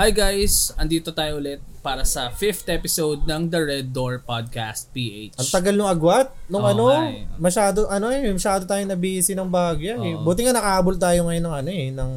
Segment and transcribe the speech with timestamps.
[0.00, 5.36] Hi guys, andito tayo ulit para sa fifth episode ng The Red Door Podcast PH.
[5.36, 6.32] Ang tagal nung agwat.
[6.48, 7.28] Nung Oo ano, eh.
[7.36, 10.16] masyado, ano eh, masyado tayong nabisi ng bagya eh.
[10.16, 10.24] Oo.
[10.24, 12.12] Buti nga nakahabol tayo ngayon ng ano eh, ng,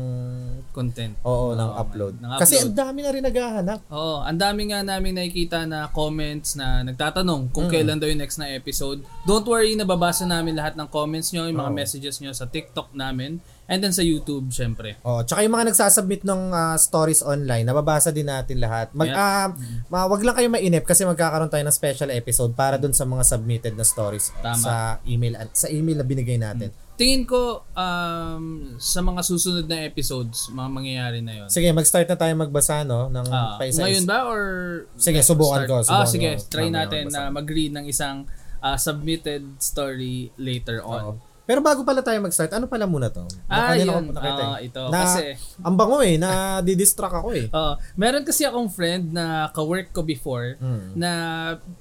[0.71, 1.11] Content.
[1.27, 2.23] oo, ng Oo, upload.
[2.23, 2.71] ng Kasi upload.
[2.71, 3.79] ang dami na rin naghahanap.
[3.91, 8.39] Oo, ang dami nga namin nakikita na comments na nagtatanong kung kailan daw yung next
[8.39, 9.03] na episode.
[9.27, 11.79] Don't worry, nababasa namin lahat ng comments nyo, yung mga Oo.
[11.83, 14.99] messages nyo sa TikTok namin, and then sa YouTube, syempre.
[15.01, 18.91] Oh, tsaka yung mga nagsasubmit ng ah, stories online, nababasa din natin lahat.
[18.91, 19.17] Mag Yeah.
[19.17, 19.47] ah,
[19.87, 23.23] ma- wag lang kayo mainip kasi magkakaroon tayo ng special episode para dun sa mga
[23.23, 24.57] submitted na stories Tama.
[24.57, 26.69] sa email sa email na binigay natin.
[26.93, 28.43] Tingin ko, um,
[28.77, 31.47] sa mga susunod na episodes, mga mangyayari na yon.
[31.49, 34.41] Sige, mag-start na tayo magbasa no ng Ah, paisa- ngayon ba or
[34.93, 36.45] Sige, subukan ko, ah, subukan sige, ko.
[36.51, 41.01] try natin na mag-read ng isang ah, submitted story later on.
[41.03, 41.32] Oo.
[41.43, 43.27] Pero bago pala tayo mag-start, ano pala muna to?
[43.45, 44.09] Ah, ko yun.
[44.09, 44.47] nakita eh.
[44.47, 44.81] Ah, ito.
[44.87, 47.47] Na, Kasi- ang bango eh, na didistract ako eh.
[47.49, 47.73] Oo.
[47.93, 50.95] meron kasi akong friend na ka-work ko before Hmm.
[50.95, 51.11] na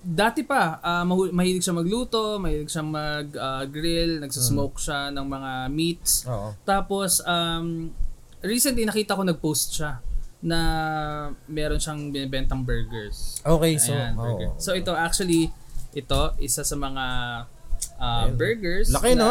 [0.03, 6.27] dati pa ah, mahu- mahilig siya magluto, mahilig siya mag-grill, nagsasmoke siya ng mga meats.
[6.27, 6.59] Oo.
[6.63, 7.95] Tapos um
[8.41, 10.03] recently nakita ko nag-post siya
[10.43, 10.59] na
[11.47, 13.39] meron siyang binibentang burgers.
[13.41, 14.27] Okay, so, Ayan, oo.
[14.27, 14.51] burger.
[14.59, 15.55] So ito actually
[15.93, 17.05] ito isa sa mga
[17.99, 18.37] ah, Ayun.
[18.39, 19.31] burgers Laki, na no?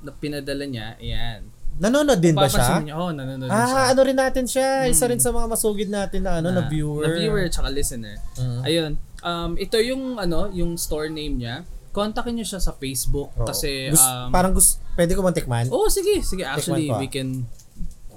[0.00, 0.96] na pinadala niya.
[0.96, 1.40] Ayan.
[1.80, 2.80] Nanonood din ba siya?
[2.84, 3.72] Niyo, oh, nanonood din siya.
[3.72, 4.84] Ah, ano rin natin siya.
[4.88, 7.08] Isa rin sa mga masugid natin na ano na, viewer.
[7.08, 8.20] Na viewer tsaka listener.
[8.36, 8.60] Mhm.
[8.64, 8.92] Ayun.
[9.20, 11.64] Um, ito yung ano, yung store name niya.
[11.90, 13.48] Kontakin niyo siya sa Facebook Oo.
[13.48, 15.66] kasi Gus- um, parang gusto pwede ko man tikman.
[15.72, 16.44] Oh, sige, sige.
[16.44, 17.00] Actually, ah.
[17.00, 17.48] we can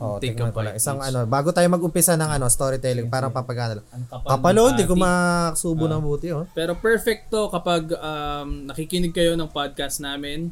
[0.01, 0.73] Oh, take a ko lang.
[0.73, 1.13] Isang each.
[1.13, 3.87] ano, bago tayo mag-umpisa ng ano, storytelling, parang papagana lang.
[3.93, 6.45] Ang kapal hindi ko makasubo ng buti, oh.
[6.57, 10.49] Pero perfect to kapag um, nakikinig kayo ng podcast namin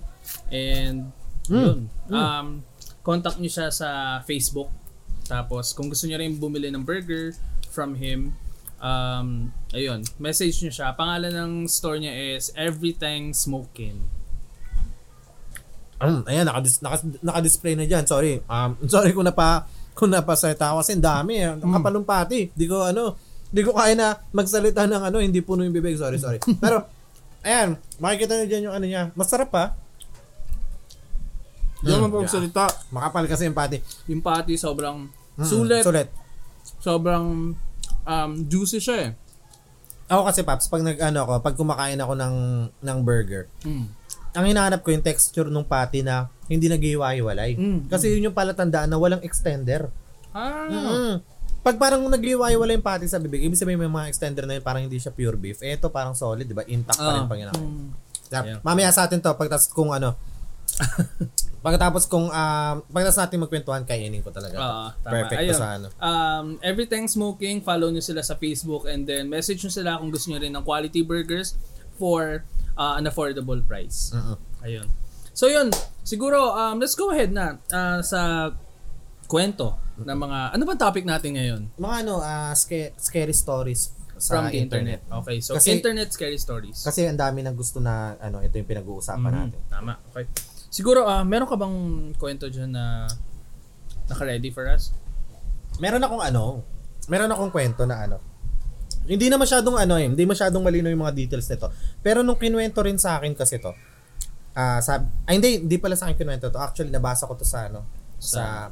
[0.53, 1.09] and
[1.49, 1.57] Hmm.
[1.57, 1.79] yun.
[2.07, 2.47] Um,
[3.01, 4.69] contact niyo siya sa Facebook.
[5.25, 7.33] Tapos kung gusto niyo rin bumili ng burger
[7.73, 8.35] from him,
[8.77, 10.93] um, ayun, message niyo siya.
[10.93, 14.20] Pangalan ng store niya is Everything Smoking.
[16.01, 18.03] Um, ayan, nakadis, naka, naka-display na diyan.
[18.03, 18.41] Sorry.
[18.43, 21.37] Um, sorry kung napa kung napasayta ako kasi dami.
[21.37, 21.53] eh.
[21.53, 22.49] Ang kapalumpati.
[22.49, 23.13] Di ko ano,
[23.45, 25.95] di ko kaya na magsalita ng ano, hindi puno yung bibig.
[25.95, 26.41] Sorry, sorry.
[26.63, 26.89] Pero
[27.41, 29.03] ayan, makikita niyo diyan yung ano niya.
[29.13, 29.77] Masarap pa.
[31.77, 31.97] Di Hmm.
[31.97, 32.65] naman po magsalita.
[32.89, 33.77] Makapal kasi yung pati.
[34.07, 36.07] Yung patty sobrang Mm, sulit, Sulit.
[36.77, 37.55] sobrang
[38.03, 39.11] um, juicy siya eh.
[40.05, 42.35] Ako kasi Paps, pag nag ano ako, pag kumakain ako ng
[42.77, 43.87] ng burger, Mm.
[44.31, 47.55] Ang hinahanap ko yung texture ng patty na hindi naghiwa-hiwalay.
[47.55, 49.91] Mm, Kasi yun yung palatandaan na walang extender.
[50.31, 51.19] Ah, Mm.
[51.61, 54.81] Pag parang naghiwa-hiwalay yung patty sa bibig, ibig sabihin may mga extender na yun, parang
[54.81, 55.61] hindi siya pure beef.
[55.61, 56.65] Eh, ito parang solid, di ba?
[56.65, 57.53] Intact pa rin Ah, yun.
[57.53, 57.87] mm.
[58.31, 58.43] Yeah.
[58.47, 58.59] Yeah.
[58.61, 60.15] Mamaya sa atin to, pagtas kung ano,
[61.61, 64.55] pagkatapos kung, um, pagkatapos natin magkwentuhan, kainin ko talaga.
[64.55, 65.11] Oo, tama.
[65.13, 65.53] Perfect Ayun.
[65.53, 65.87] sa ano.
[65.93, 70.31] Um, Everything Smoking, follow nyo sila sa Facebook and then message nyo sila kung gusto
[70.31, 71.53] nyo rin ng quality burgers
[71.95, 72.41] for
[72.73, 74.11] uh, an affordable price.
[74.11, 74.37] Mm-mm.
[74.61, 74.87] Ayun.
[75.31, 75.71] So yun,
[76.01, 78.51] siguro um, let's go ahead na uh, sa
[79.25, 81.61] kwento ng mga ano ba topic natin ngayon?
[81.77, 85.01] Mga ano, ah, sca- scary stories sa From the internet.
[85.23, 86.77] Okay, so Kasi- internet scary stories.
[86.77, 89.61] Kasi ang dami nang gusto na ano, ito yung pinag-uusapan Mhm, natin.
[89.65, 89.93] Tama.
[90.11, 90.25] Okay.
[90.69, 91.77] Siguro ah meron ka bang
[92.15, 93.09] kwento diyan na
[94.07, 94.91] naka-ready for us?
[95.79, 96.61] Meron akong ano,
[97.07, 98.21] meron akong kwento na ano.
[99.05, 101.69] Hindi na masyadong ano eh, hindi masyadong malinaw yung mga details nito.
[102.05, 103.73] Pero nung kinuwento rin sa akin kasi to,
[104.53, 106.59] ah sab ay hindi, hindi pala sa akin kinuwento to.
[106.61, 107.81] Actually, nabasa ko to sa ano,
[108.21, 108.69] sa,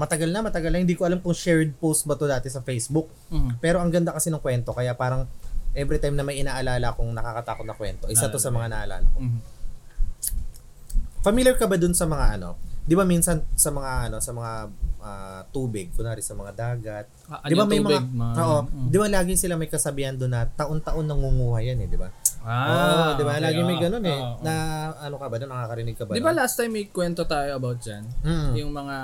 [0.00, 0.80] matagal na, matagal na.
[0.80, 3.08] Hindi ko alam kung shared post ba to dati sa Facebook.
[3.32, 3.60] Mhm.
[3.60, 5.28] Pero ang ganda kasi ng kwento, kaya parang
[5.76, 9.18] every time na may inaalala kong nakakatakot na kwento, isa to sa mga naalala ko.
[9.20, 9.40] Mhm.
[11.20, 12.56] Familiar ka ba dun sa mga ano?
[12.88, 17.06] 'Di ba minsan sa mga ano, sa mga ah, tubig, kunwari sa mga dagat.
[17.26, 18.86] Ah, 'Di ba ano may tubig, mga- Oo, Mm.
[18.86, 22.08] 'di ba lagi sila may kasabihan doon na taon-taon nangunguha yan eh, 'di ba?
[22.40, 23.32] Ah, Oo, 'di ba?
[23.32, 24.14] okay, Lagi may oo, ganun eh.
[24.14, 24.42] oo, oo.
[24.42, 24.54] Na
[24.96, 26.12] ano ka ba doon, nakakarinig ka ba?
[26.12, 28.04] Di ba last time may kwento tayo about dyan?
[28.20, 28.50] Mm.
[28.56, 28.96] Yung mga,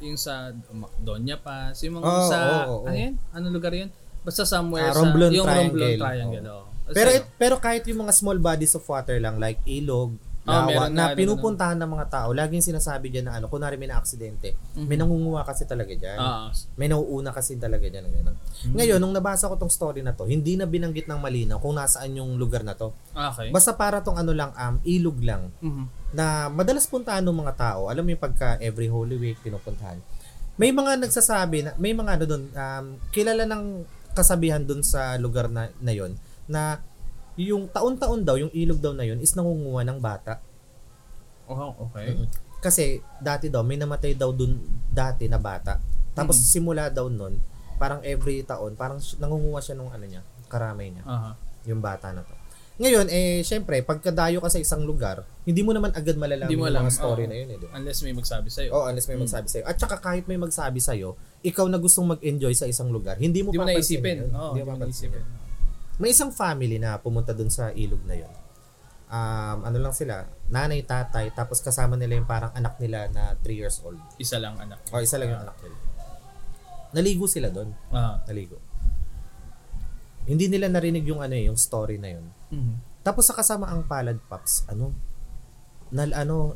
[0.00, 0.52] yung sa
[0.98, 2.84] Doña Paz, yung mga Oo, sa, oo, oo.
[2.84, 3.14] ano yun?
[3.30, 3.88] Anong lugar yun?
[4.20, 5.98] Basta somewhere Ah, sa, Romblon yung Romblon Triangle.
[5.98, 6.44] Triangle.
[6.50, 6.64] oo.
[6.88, 10.16] Pero it, pero kahit yung mga small bodies of water lang like ilog,
[10.48, 13.76] Ah, lawa, meron na nga, pinupuntahan ng mga tao, laging sinasabi diyan na ano, kunwari
[13.76, 16.16] may na-aksidente, may nangunguha kasi talaga diyan.
[16.16, 18.08] ah, May nauuna kasi talaga dyan.
[18.08, 18.32] Ganun.
[18.32, 18.72] Hmm.
[18.72, 22.16] Ngayon, nung nabasa ko tong story na to, hindi na binanggit ng malinaw kung nasaan
[22.16, 22.96] yung lugar na to.
[23.12, 23.52] okay.
[23.52, 25.84] Basta para tong ano lang, um, ilog lang, Mhm.
[26.10, 27.86] na madalas puntahan ng mga tao.
[27.86, 30.00] Alam mo yung pagka every Holy Week pinupuntahan.
[30.56, 35.46] May mga nagsasabi na, may mga ano doon, um, kilala ng kasabihan doon sa lugar
[35.46, 36.16] na, na yon
[36.48, 36.80] na
[37.38, 40.42] yung taon-taon daw, yung ilog daw na yun is nangunguha ng bata.
[41.46, 42.18] Oh, okay.
[42.58, 42.84] Kasi
[43.16, 44.58] dati daw, may namatay daw dun
[44.90, 45.78] dati na bata.
[46.12, 46.44] Tapos Mm.
[46.44, 47.38] simula daw nun,
[47.78, 50.20] parang every taon, parang nangunguha siya nung ano niya,
[50.50, 51.38] karamay niya, Aha.
[51.64, 52.34] yung bata na to.
[52.78, 56.90] Ngayon, eh, syempre, pagkadayo ka sa isang lugar, hindi mo naman agad malalaman yung mga
[56.90, 57.30] story oo.
[57.30, 57.74] na yun, eh, di ba?
[57.74, 58.70] Unless may magsabi sa'yo.
[58.70, 59.22] Oh, unless may Mm.
[59.26, 59.64] magsabi sa'yo.
[59.66, 63.50] At saka kahit may magsabi sa'yo, ikaw na gustong mag-enjoy sa isang lugar, hindi mo
[63.50, 64.16] Hindi mo naisipin.
[64.20, 64.30] yun.
[64.30, 65.22] Oo, Hindi hindi mo naisipin.
[65.22, 65.46] yun.
[65.98, 68.32] May isang family na pumunta dun sa ilog na yun.
[69.08, 73.50] Um, ano lang sila, nanay, tatay, tapos kasama nila yung parang anak nila na 3
[73.50, 73.98] years old.
[74.20, 74.78] Isa lang anak.
[74.94, 75.76] O, isa lang yung anak nila.
[76.94, 77.74] Naligo sila doon.
[77.90, 78.22] Aha.
[78.30, 78.62] Naligo.
[80.28, 82.26] Hindi nila narinig yung ano eh, yung story na yun.
[82.52, 82.74] Mhm.
[83.02, 84.92] Tapos sa kasama ang palad pops, ano,
[85.88, 86.52] na, ano,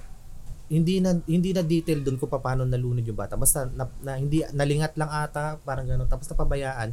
[0.69, 3.37] hindi na hindi na detail doon kung paano nalunod yung bata.
[3.37, 6.09] Basta na, na- hindi nalingat lang ata, parang gano'n.
[6.09, 6.93] Tapos napabayaan,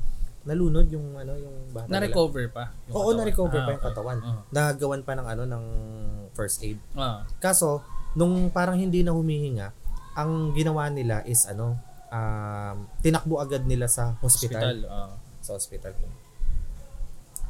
[0.49, 1.85] nalunod yung ano yung bata.
[1.85, 1.93] nila.
[2.01, 2.73] Na-recover pa.
[2.83, 3.17] yung Oo, katawan.
[3.19, 3.87] na-recover Ah, pa yung okay.
[3.87, 4.17] katawan.
[4.19, 4.41] Oo.
[4.49, 5.63] Nagawan pa ng ano ng
[6.31, 6.81] first aid.
[6.93, 7.21] Ah.
[7.37, 9.69] Kaso nung parang hindi na humihinga,
[10.13, 11.77] ang ginawa nila is ano,
[12.09, 14.57] um, tinakbo agad nila sa hospital.
[14.59, 14.77] Hospital.
[14.89, 15.13] ah.
[15.39, 15.93] Sa hospital.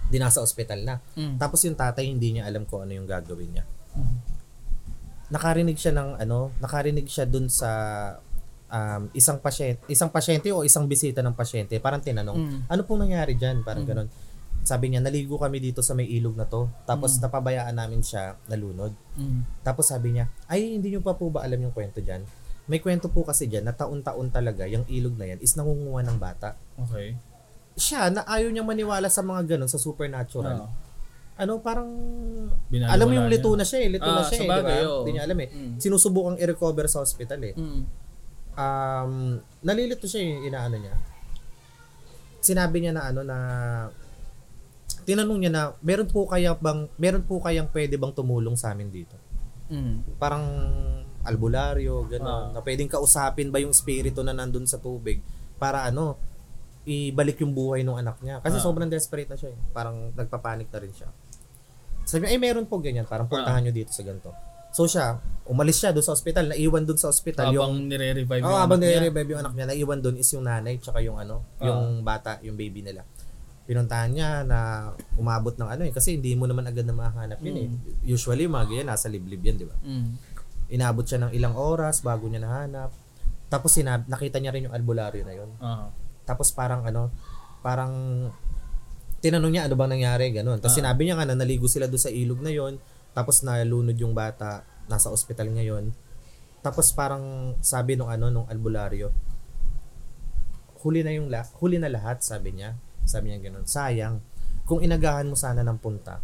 [0.06, 0.96] Di nasa hospital na.
[1.14, 1.38] Mm.
[1.38, 3.66] Tapos yung tatay hindi niya alam kung ano yung gagawin niya.
[3.94, 4.18] Mhm.
[5.30, 7.70] Nakarinig siya ng ano, nakarinig siya dun sa
[8.70, 12.60] um, isang pasyente, isang pasyente o isang bisita ng pasyente, parang tinanong, Mm.
[12.68, 13.62] ano pong nangyari diyan?
[13.62, 13.90] Parang Mm.
[13.90, 14.10] ganon.
[14.62, 16.68] Sabi niya, naligo kami dito sa may ilog na to.
[16.84, 17.22] Tapos Mm.
[17.22, 18.94] napabayaan namin siya nalunod.
[19.16, 19.42] Mm.
[19.62, 22.22] Tapos sabi niya, ay hindi niyo pa po ba alam yung kwento diyan?
[22.66, 26.18] May kwento po kasi diyan na taon-taon talaga yung ilog na yan is nangunguha ng
[26.18, 26.54] bata.
[26.78, 27.18] Okay.
[27.74, 30.66] Siya na ayaw niyang maniwala sa mga ganon sa supernatural.
[30.66, 30.72] Ah.
[31.40, 31.88] ano parang
[32.68, 33.40] Binaliwala alam mo yung niya.
[33.40, 34.60] lito na siya eh, lito na Ah, siya eh, di ba?
[34.60, 35.48] Hindi niya alam eh.
[35.48, 35.76] Mm.
[35.80, 37.56] Sinusubukang i-recover sa hospital eh.
[37.56, 37.82] Mm.
[38.60, 40.96] Um, nalilito siya yung inaano niya.
[42.44, 43.38] Sinabi niya na ano na
[45.08, 48.92] tinanong niya na meron po kaya bang meron po kayang pwede bang tumulong sa amin
[48.92, 49.16] dito?
[49.72, 50.20] Mm.
[50.20, 50.44] Parang
[51.24, 52.28] albularyo, gano'n.
[52.28, 52.48] Ah.
[52.52, 55.24] Na pwedeng kausapin ba yung spirito na nandun sa tubig
[55.56, 56.16] para ano,
[56.84, 58.40] ibalik yung buhay ng anak niya.
[58.44, 58.64] Kasi Ah.
[58.64, 59.60] sobrang desperate na siya eh.
[59.72, 61.08] Parang nagpapanik na rin siya.
[62.04, 63.06] Sabi niya, eh meron po ganyan.
[63.06, 63.32] Parang Ah.
[63.32, 64.34] puntahan nyo dito sa ganito.
[64.70, 66.54] So siya, umalis siya doon sa ospital.
[66.54, 67.50] Naiwan doon sa ospital.
[67.50, 69.00] Habang yung, nire-revive oh, yung habang anak niya.
[69.02, 71.66] nire-revive yung anak niya, naiwan doon is yung nanay tsaka yung ano, Ah.
[71.68, 73.02] yung bata, yung baby nila.
[73.66, 74.58] Pinuntahan niya na
[75.14, 75.94] umabot ng ano eh.
[75.94, 77.68] Kasi hindi mo naman agad na mahanap yun eh.
[78.04, 79.78] Usually, yung mga ganyan, nasa liblib yan, di ba?
[79.82, 80.10] Mm.
[80.70, 82.90] Inabot siya ng ilang oras bago niya nahanap.
[83.46, 85.50] Tapos sinab nakita niya rin yung albularyo na yun.
[85.58, 85.90] Ah.
[86.26, 87.10] Tapos parang ano,
[87.62, 87.94] parang
[89.20, 90.58] tinanong niya ano bang nangyari, ganun.
[90.58, 90.80] Tapos Ah.
[90.82, 92.78] sinabi niya nga na naligo sila doon sa ilog na yon.
[93.12, 95.92] Tapos nalunod yung bata, nasa ospital ngayon.
[96.60, 99.14] Tapos parang sabi nung ano nung albularyo,
[100.80, 102.76] huli na yung la huli na lahat, sabi niya.
[103.04, 103.66] Sabi niya ganun.
[103.68, 104.20] Sayang.
[104.64, 106.22] Kung inagahan mo sana ng punta,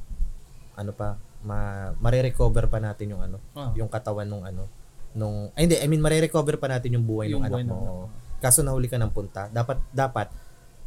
[0.78, 3.72] ano pa, ma mare-recover pa natin yung ano, Ah.
[3.78, 4.70] yung katawan nung ano,
[5.16, 7.72] nung ay hindi, I mean mare-recover pa natin yung buhay Yung ng anak buhay ng
[7.72, 7.78] mo.
[8.10, 10.28] anak Kaso nahuli ka ng punta, dapat dapat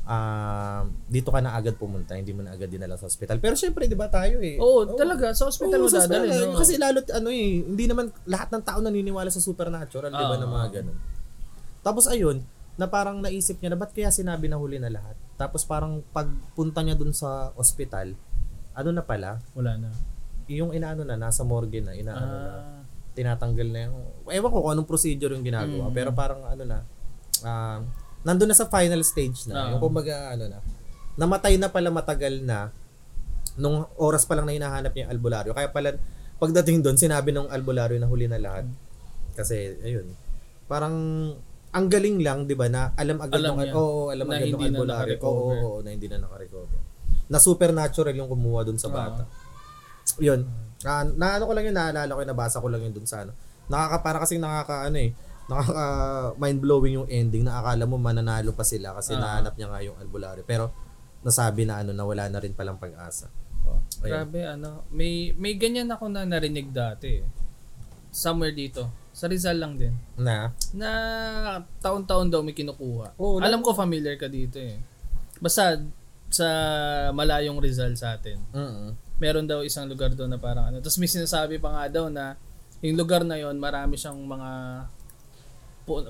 [0.08, 3.37] ah, dito ka na agad pumunta, hindi mo na agad dinala sa ospital.
[3.38, 4.56] Pero syempre, 'di ba tayo eh?
[4.56, 5.37] Oo, talaga.
[5.37, 6.49] Sa hospital Oo, mo dadalhin.
[6.49, 6.56] no?
[6.56, 10.49] Kasi lalo ano eh, hindi naman lahat ng tao naniniwala sa supernatural, 'di ba, na
[10.49, 10.96] mga ganun.
[11.84, 12.40] Tapos ayun,
[12.75, 15.12] na parang naisip niya na ba't kaya sinabi na huli na lahat?
[15.37, 18.16] Tapos parang pagpunta niya dun sa ospital,
[18.73, 19.90] ano na pala, Wala na.
[20.49, 22.80] yung inaano na, nasa morgue na, inaano na, Ah.
[23.12, 23.99] tinatanggal na yung,
[24.30, 25.94] ewan ko kung anong procedure yung ginagawa, Mm.
[25.94, 26.78] pero parang ano na,
[27.42, 27.80] um,
[28.28, 29.68] nandun na sa final stage na, Oo.
[29.73, 30.61] yung kumbaga ano na,
[31.16, 32.68] namatay na pala matagal na,
[33.56, 35.97] nung oras pa lang na hinahanap niya yung albularyo, kaya pala,
[36.37, 38.68] pagdating doon, sinabi ng albularyo na huli na lahat.
[39.35, 40.12] Kasi, ayun,
[40.70, 40.94] parang,
[41.73, 44.68] ang galing lang, di ba, na alam agad Alam niya oo, alam na agad na
[44.70, 45.16] albularyo.
[45.18, 45.56] Nakarecover.
[45.58, 46.78] oo, oo, na hindi na nakarecover.
[47.32, 48.94] Na supernatural yung kumuha doon sa Oo.
[48.94, 49.23] bata.
[50.23, 50.47] Yun.
[50.87, 53.26] Ah, na ano ko lang yun, naalala ko, yun, nabasa ko lang yun dun sa
[53.26, 53.35] ano.
[53.66, 55.11] Nakaka, para kasing nakaka, ano eh,
[55.49, 55.85] nakaka
[56.37, 59.21] mind-blowing yung ending na akala mo mananalo pa sila kasi Ah.
[59.21, 60.45] nahanap niya nga yung albularyo.
[60.45, 60.71] Pero,
[61.21, 63.33] nasabi na ano, na wala na rin palang pag-asa.
[63.64, 64.85] Oh, grabe ano.
[64.88, 67.21] May may ganyan ako na narinig dati.
[67.21, 67.26] eh.
[68.09, 68.88] Somewhere dito.
[69.12, 69.93] Sa Rizal lang din.
[70.17, 70.55] Na?
[70.71, 70.90] Na
[71.78, 73.19] taon-taon daw may kinukuha.
[73.19, 74.78] Oo, Alam ko familiar ka dito eh.
[75.37, 75.76] Basta
[76.28, 76.49] sa
[77.11, 78.38] malayong Rizal sa atin.
[78.52, 80.78] Mm Meron daw isang lugar doon na parang ano.
[80.78, 82.38] Tapos may sinasabi pa nga daw na
[82.78, 84.50] yung lugar na yon marami siyang mga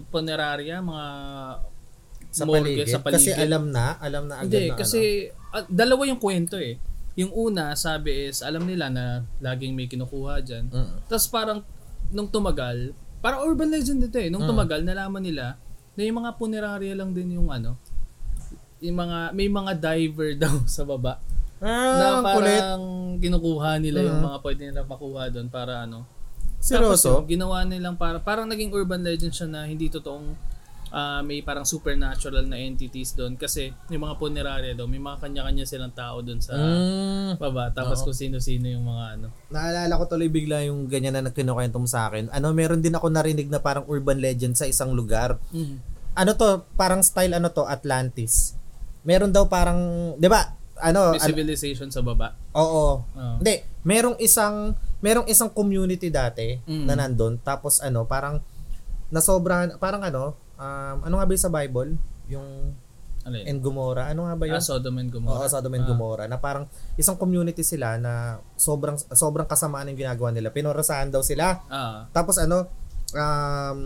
[0.05, 1.07] punerarya, mga
[2.29, 2.91] Sa morgue paligid.
[2.91, 3.15] sa paligid.
[3.17, 5.01] Kasi alam na, alam na agad Hindi, na kasi
[5.49, 6.77] ah, dalawa yung kwento eh.
[7.15, 9.05] Yung una, sabi is, alam nila na
[9.39, 10.69] laging may kinukuha dyan.
[10.69, 10.87] ano.
[10.87, 10.99] Mm.
[11.07, 11.59] Tapos parang,
[12.09, 14.29] nung tumagal, parang urban legend ito eh.
[14.29, 14.51] Nung Mm.
[14.51, 15.59] tumagal, nalaman nila
[15.93, 17.75] na yung mga punerarya lang din yung ano,
[18.79, 21.19] yung mga, may mga diver daw sa baba.
[21.59, 22.63] Ah, na ang kulit.
[22.63, 22.83] parang
[23.19, 24.27] kinukuha nila yung Mhm.
[24.29, 26.07] mga pwede nila makuha doon para ano.
[26.59, 26.67] Tapos
[26.99, 27.23] Seryoso?
[27.23, 30.35] yun, ginawa nilang para, parang naging urban legend siya na hindi totoong
[30.89, 35.63] ah, may parang supernatural na entities doon kasi yung mga punerarya daw, may mga kanya-kanya
[35.63, 37.37] silang tao doon sa Mm.
[37.37, 37.69] baba.
[37.71, 38.09] Tapos Oo.
[38.09, 39.27] kung sino-sino yung mga ano.
[39.49, 42.33] Naalala ko tuloy bigla yung ganyan na nagkinukwento mo sa akin.
[42.33, 45.37] Ano, meron din ako narinig na parang urban legend sa isang lugar.
[46.15, 48.57] Ano to, parang style ano to, Atlantis.
[49.05, 49.79] Meron daw parang,
[50.17, 50.57] 'di ba?
[50.81, 52.33] Ano, May ano- civilization sa baba.
[52.51, 53.05] oo.
[53.05, 53.37] Oo.
[53.37, 56.85] Hindi, merong isang merong isang community dati Mm.
[56.85, 58.43] na nandun tapos ano, parang
[59.09, 60.25] nasobrahan, parang ano,
[60.55, 61.97] um, ano nga ba yung sa Bible?
[62.29, 62.77] Yung
[63.21, 63.45] Ano yun?
[63.47, 64.09] and Gomorrah.
[64.09, 64.57] Ano nga ba yun?
[64.57, 65.49] Ah, Sodom and Oo, Gomorrah.
[65.49, 65.89] Sodom and Ah.
[65.89, 66.65] Gomorrah na parang
[66.95, 68.13] isang community sila na
[68.55, 70.49] sobrang sobrang kasamaan yung ginagawa nila.
[70.49, 71.61] Pinorasahan daw sila.
[71.67, 72.69] Ah, Tapos ano,
[73.11, 73.79] um,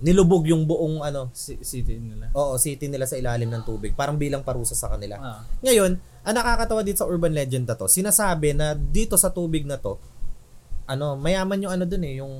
[0.00, 2.32] nilubog yung buong ano, si- city nila.
[2.32, 3.92] oo, city nila sa ilalim ng tubig.
[3.92, 5.14] Parang bilang parusa sa kanila.
[5.14, 5.40] Ah.
[5.60, 9.76] Ngayon, ang nakakatawa dito sa urban legend na to, sinasabi na dito sa tubig na
[9.76, 10.00] to,
[10.90, 12.32] ano, mayaman yung ano dun eh, yung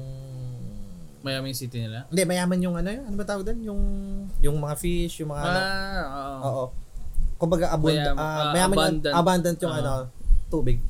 [1.21, 2.09] Mayaming city nila.
[2.09, 3.61] hindi, mayaman yung ano, yun, ano ba tawag dun?
[3.61, 3.81] Yung
[4.41, 6.41] yung mga fish, yung mga ano, Ah, oo.
[6.43, 6.65] Oo.
[7.37, 9.15] Kumbaga abund, ah, ah, mayaman yung abundant.
[9.15, 9.81] abundant yung Ah.
[9.81, 9.93] ano,
[10.49, 10.81] tubig.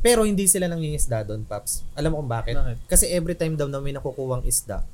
[0.00, 1.84] Pero hindi sila nangingisda doon, Paps.
[1.94, 2.56] Alam mo kung bakit?
[2.56, 2.76] Bakit?
[2.84, 4.84] Kasi every time daw na may nakukuwang isda,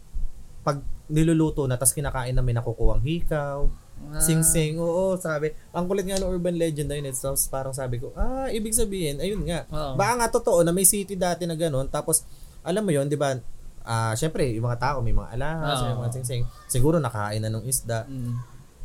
[0.61, 3.67] pag niluluto na, tapos kinakain na may nakukuwang hikaw,
[4.01, 4.19] Ah.
[4.19, 5.53] sing-sing, oo, sabi.
[5.71, 8.73] Ang kulit nga ng urban legend na yun, it's tapos parang sabi ko, ah, ibig
[8.73, 9.69] sabihin, ayun nga.
[9.71, 9.95] Oo.
[9.95, 12.25] Baka nga totoo na may city dati na ganun, tapos,
[12.65, 13.37] alam mo yun, di ba,
[13.85, 15.87] ah, syempre, yung mga tao, may mga alahas, Oo.
[15.87, 16.43] may mga sing-sing.
[16.67, 18.35] Siguro nakain na ng isda Mm.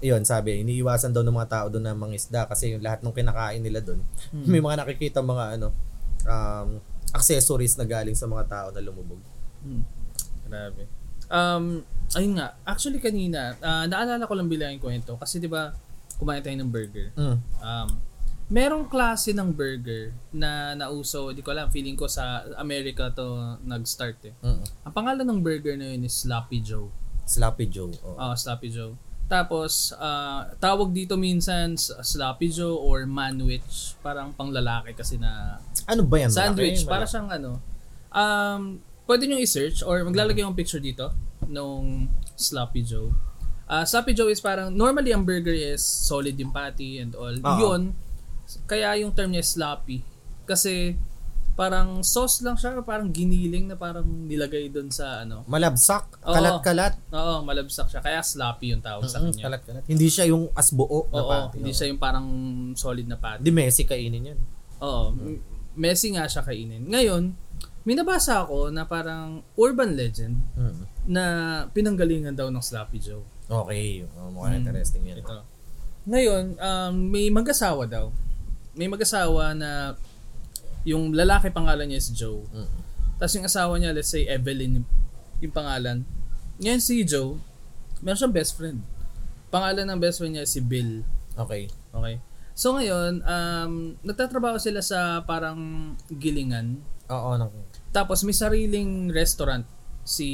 [0.04, 3.64] yun, sabi, iniiwasan daw ng mga tao doon na mangisda kasi yung lahat ng kinakain
[3.64, 4.46] nila doon, Hmm.
[4.46, 5.74] may mga nakikita mga ano,
[6.28, 6.78] um,
[7.16, 9.18] accessories na galing sa mga tao na lumubog.
[9.64, 9.82] Hmm.
[10.46, 10.86] Grabe.
[11.26, 11.82] Um,
[12.16, 15.76] ayun nga, actually kanina, ah, naalala ko lang bilang yung kwento kasi 'di ba
[16.16, 17.12] kumain tayo ng burger.
[17.16, 17.38] Mm.
[17.60, 17.90] Um,
[18.48, 24.22] merong klase ng burger na nauso, di ko alam, feeling ko sa America to nag-start
[24.24, 24.34] eh.
[24.40, 24.64] Mm.
[24.86, 26.88] Ang pangalan ng burger na yun is Sloppy Joe.
[27.26, 27.92] Sloppy Joe.
[28.06, 28.16] Oh.
[28.16, 28.94] Ah, Sloppy Joe.
[29.26, 33.98] Tapos, ah, tawag dito minsan Sloppy Joe or Manwich.
[34.06, 35.58] Parang panglalaki kasi na
[35.90, 36.30] Ano ba yan?
[36.30, 36.86] sandwich.
[36.86, 36.94] Malaki?
[36.94, 37.58] Para siyang ano.
[38.14, 38.80] Um,
[39.10, 41.10] pwede nyo i-search or maglalagay yung picture dito
[41.48, 43.12] nung Sloppy Joe.
[43.66, 47.34] Ah, Sloppy Joe is parang, normally ang burger is solid yung patty and all.
[47.34, 47.58] Oo.
[47.60, 47.98] Yun,
[48.64, 50.06] kaya yung term niya sloppy.
[50.44, 50.94] Kasi
[51.56, 55.42] parang sauce lang siya, parang giniling na parang nilagay doon sa ano.
[55.46, 56.30] Malabsak, Oo.
[56.30, 56.94] kalat-kalat.
[57.10, 58.02] Oo, malabsak siya.
[58.02, 59.44] Kaya sloppy yung tawag sa Mm, kanya.
[59.50, 59.84] kalat-kalat.
[59.88, 61.56] Hindi siya yung asbuo na Oo, patty.
[61.58, 61.78] hindi Oo.
[61.80, 62.28] siya yung parang
[62.76, 63.42] solid na patty.
[63.42, 64.40] Hindi Messi kainin yan.
[64.78, 65.42] Oo, m-
[65.74, 66.86] messy nga siya kainin.
[66.86, 67.24] Ngayon,
[67.86, 70.84] may nabasa ako na parang urban legend Mm.
[71.06, 71.24] na
[71.70, 73.22] pinanggalingan daw ng Sloppy Joe.
[73.46, 74.02] Okay.
[74.18, 74.62] Oh, mukhang Mm.
[74.66, 75.22] interesting yan.
[75.22, 75.46] Ito.
[76.10, 78.10] Ngayon, um, may mag-asawa daw.
[78.74, 79.94] May mag-asawa na
[80.82, 82.42] yung lalaki pangalan niya is Joe.
[82.50, 82.70] Mm.
[83.16, 84.90] Tapos yung asawa niya, let's say Evelyn yung-
[85.54, 86.02] pangalan.
[86.58, 87.38] Ngayon si Joe,
[88.02, 88.82] meron siyang best friend.
[89.54, 91.06] Pangalan ng best friend niya si Bill.
[91.38, 91.70] Okay.
[91.94, 92.16] Okay.
[92.58, 96.82] So ngayon, um, nagtatrabaho sila sa parang gilingan.
[97.08, 97.30] Oo.
[97.36, 97.54] nang-
[97.90, 99.64] Tapos may sariling restaurant
[100.02, 100.28] si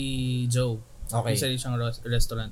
[0.47, 0.79] Joe.
[1.07, 1.35] Okay.
[1.35, 2.51] May sarili siyang ros- restaurant.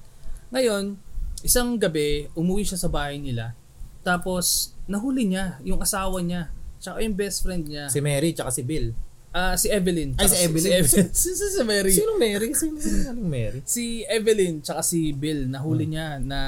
[0.49, 0.99] Ngayon,
[1.41, 3.55] isang gabi, umuwi siya sa bahay nila.
[4.01, 6.51] Tapos, nahuli niya yung asawa niya.
[6.77, 7.87] Tsaka yung best friend niya.
[7.87, 8.95] Si Mary tsaka si Bill.
[9.29, 10.17] Ah, si Evelyn.
[10.17, 10.63] Ay, Tsaka si Evelyn.
[10.63, 11.07] Si, Evelyn.
[11.21, 11.93] si, si, si Mary.
[11.93, 12.49] Sino Mary?
[12.51, 13.59] Sino, sino Mary?
[13.61, 16.39] Si Evelyn tsaka si Bill, nahuli niya na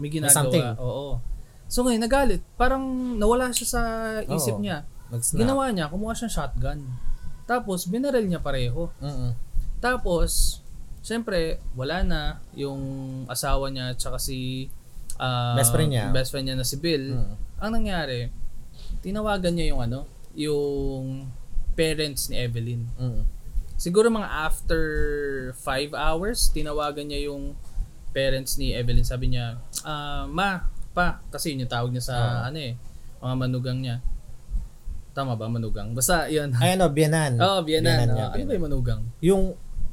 [0.00, 0.32] may ginagawa.
[0.32, 0.40] Hmm.
[0.40, 0.66] something.
[0.80, 1.20] Oo.
[1.68, 2.40] So ngayon, nagalit.
[2.56, 2.82] Parang
[3.14, 3.82] nawala siya sa
[4.24, 4.62] isip Oo.
[4.64, 4.86] niya.
[5.08, 5.38] Nag-snap.
[5.38, 6.80] Ginawa niya, kumuha siyang shotgun.
[7.46, 8.90] Tapos, binaril niya pareho.
[8.98, 9.32] Mm-mm.
[9.78, 10.60] Tapos,
[10.98, 12.20] syempre, wala na
[12.52, 12.80] yung
[13.26, 14.66] asawa niya tsaka si
[15.16, 16.10] ah, Best friend niya.
[16.10, 17.14] best friend niya na si Bill.
[17.14, 17.34] Mm.
[17.56, 18.28] Ang nangyari,
[19.00, 21.24] tinawagan niya yung ano, yung
[21.72, 22.82] parents ni Evelyn.
[22.98, 23.22] Mm.
[23.76, 24.82] Siguro mga after
[25.54, 27.54] 5 hours, tinawagan niya yung
[28.10, 29.04] parents ni Evelyn.
[29.04, 32.48] Sabi niya, ah, ma, pa, kasi yun yung tawag niya sa Ah.
[32.48, 32.74] ano eh,
[33.20, 34.00] mga manugang niya.
[35.16, 35.96] Tama ba, manugang?
[35.96, 36.52] Basta, yun.
[36.60, 37.38] Ay ano, Bianan.
[37.40, 38.04] Oo, oh, Bianan.
[38.04, 38.20] Bianan oo.
[38.20, 39.00] yan, ano ba yung manugang?
[39.24, 39.42] Yung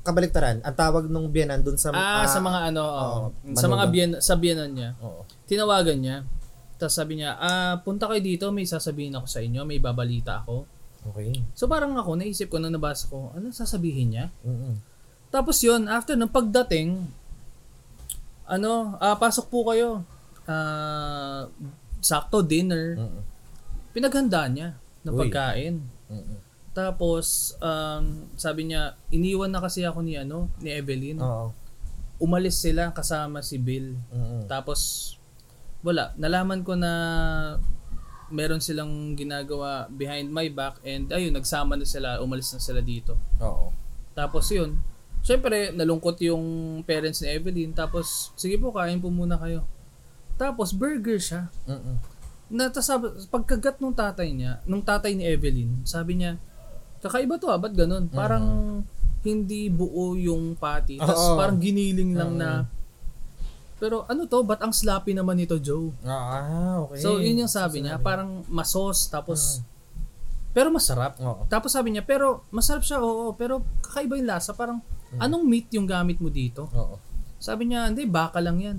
[0.04, 3.16] kabaliktaran, ang tawag nung Bianan dun sa Ah, ah, sa mga ano, oo.
[3.32, 5.00] oo, sa mga biyan, sa biyanan niya.
[5.00, 5.24] Oo.
[5.48, 6.28] Tinawagan niya.
[6.76, 10.68] Tapos sabi niya, ah, punta kayo dito, may sasabihin ako sa inyo, may babalita ako.
[11.16, 11.32] Okay.
[11.56, 14.26] So parang ako, naisip ko nung nabasa ko, ano sasabihin niya?
[14.44, 14.76] Mm-mm.
[15.32, 17.00] Tapos yun, after ng pagdating,
[18.44, 20.04] ano, ah, pasok po kayo.
[20.44, 21.48] Ah,
[22.04, 23.00] sakto, dinner.
[23.00, 23.24] Mm-mm.
[23.96, 25.20] Pinaghandaan niya ng Uy.
[25.28, 25.84] pagkain.
[26.10, 26.38] Mm-mm.
[26.74, 31.22] Tapos, um, sabi niya, iniwan na kasi ako ni, ano, ni Evelyn.
[31.22, 31.54] Oo.
[32.18, 33.94] Umalis sila kasama si Bill.
[34.10, 34.50] Mm-mm.
[34.50, 35.14] Tapos,
[35.86, 36.18] wala.
[36.18, 36.92] Nalaman ko na
[38.34, 43.14] meron silang ginagawa behind my back and ayun, nagsama na sila, umalis na sila dito.
[43.38, 43.70] Oo.
[44.18, 44.82] Tapos yun,
[45.24, 46.44] Syempre, nalungkot yung
[46.84, 47.72] parents ni Evelyn.
[47.72, 49.64] Tapos, sige po, kain po muna kayo.
[50.36, 51.48] Tapos, burger siya.
[51.64, 51.96] Mm-mm.
[52.54, 56.38] Na, tas sabi- pagkagat nung tatay niya, nung tatay ni Evelyn, sabi niya,
[57.02, 58.06] kakaiba to ah, ba't ganun?
[58.14, 58.46] Parang
[59.26, 61.02] hindi buo yung patty.
[61.02, 61.40] Tapos Oo.
[61.40, 62.70] parang giniling lang na,
[63.84, 65.92] pero ano to, ba't ang sloppy naman nito, Joe?
[66.08, 67.04] Ah, okay.
[67.04, 69.60] So, yun yung sabi niya, parang masos, tapos,
[70.56, 71.20] pero masarap.
[71.20, 71.44] Oo.
[71.52, 74.56] Tapos sabi niya, pero masarap siya, oo, pero kakaiba yung lasa.
[74.56, 74.80] Parang,
[75.20, 76.72] anong meat yung gamit mo dito?
[76.72, 76.96] Oo.
[77.44, 78.78] Sabi niya, hindi, baka lang yan.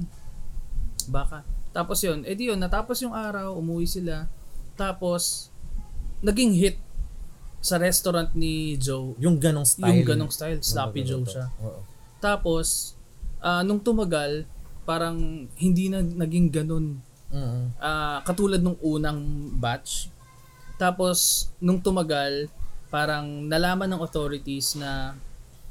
[1.12, 1.44] Baka.
[1.74, 4.30] Tapos yun, edi yun, natapos yung araw, umuwi sila.
[4.78, 5.50] Tapos,
[6.22, 6.78] naging hit
[7.58, 9.18] sa restaurant ni Joe.
[9.18, 9.90] Yung ganong style.
[9.90, 11.46] Yung ganong style, Sloppy ganong Joe siya.
[11.58, 11.80] Oo.
[12.22, 12.94] Tapos,
[13.42, 14.46] ah, nung tumagal,
[14.86, 17.02] parang hindi na naging ganun.
[17.34, 17.74] Mm-mm.
[17.82, 20.06] Ah, katulad nung unang batch.
[20.78, 22.46] Tapos, nung tumagal,
[22.94, 25.18] parang nalaman ng authorities na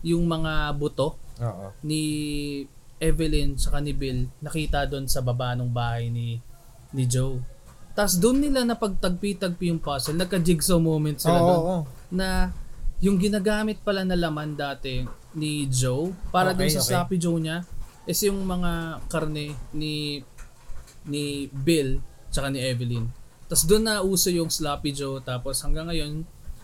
[0.04, 1.72] yung mga buto Oo.
[1.80, 2.04] ni
[3.04, 6.40] Evelyn sa ni Bill nakita doon sa baba ng bahay ni
[6.96, 7.44] ni Joe.
[7.94, 10.18] Tapos doon nila napagtagpi-tagpi yung puzzle.
[10.18, 11.60] Nagka-jigsaw moment sila Oo, doon.
[11.62, 11.78] oo.
[12.16, 12.50] Na
[13.04, 15.04] yung ginagamit pala na laman dati
[15.36, 16.90] ni Joe para Okay, dun sa okay.
[16.96, 17.58] sloppy Joe niya
[18.08, 20.24] is yung mga karne ni
[21.04, 22.00] ni Bill
[22.32, 23.06] tsaka ni Evelyn.
[23.46, 26.24] Tapos doon na uso yung sloppy Joe tapos hanggang ngayon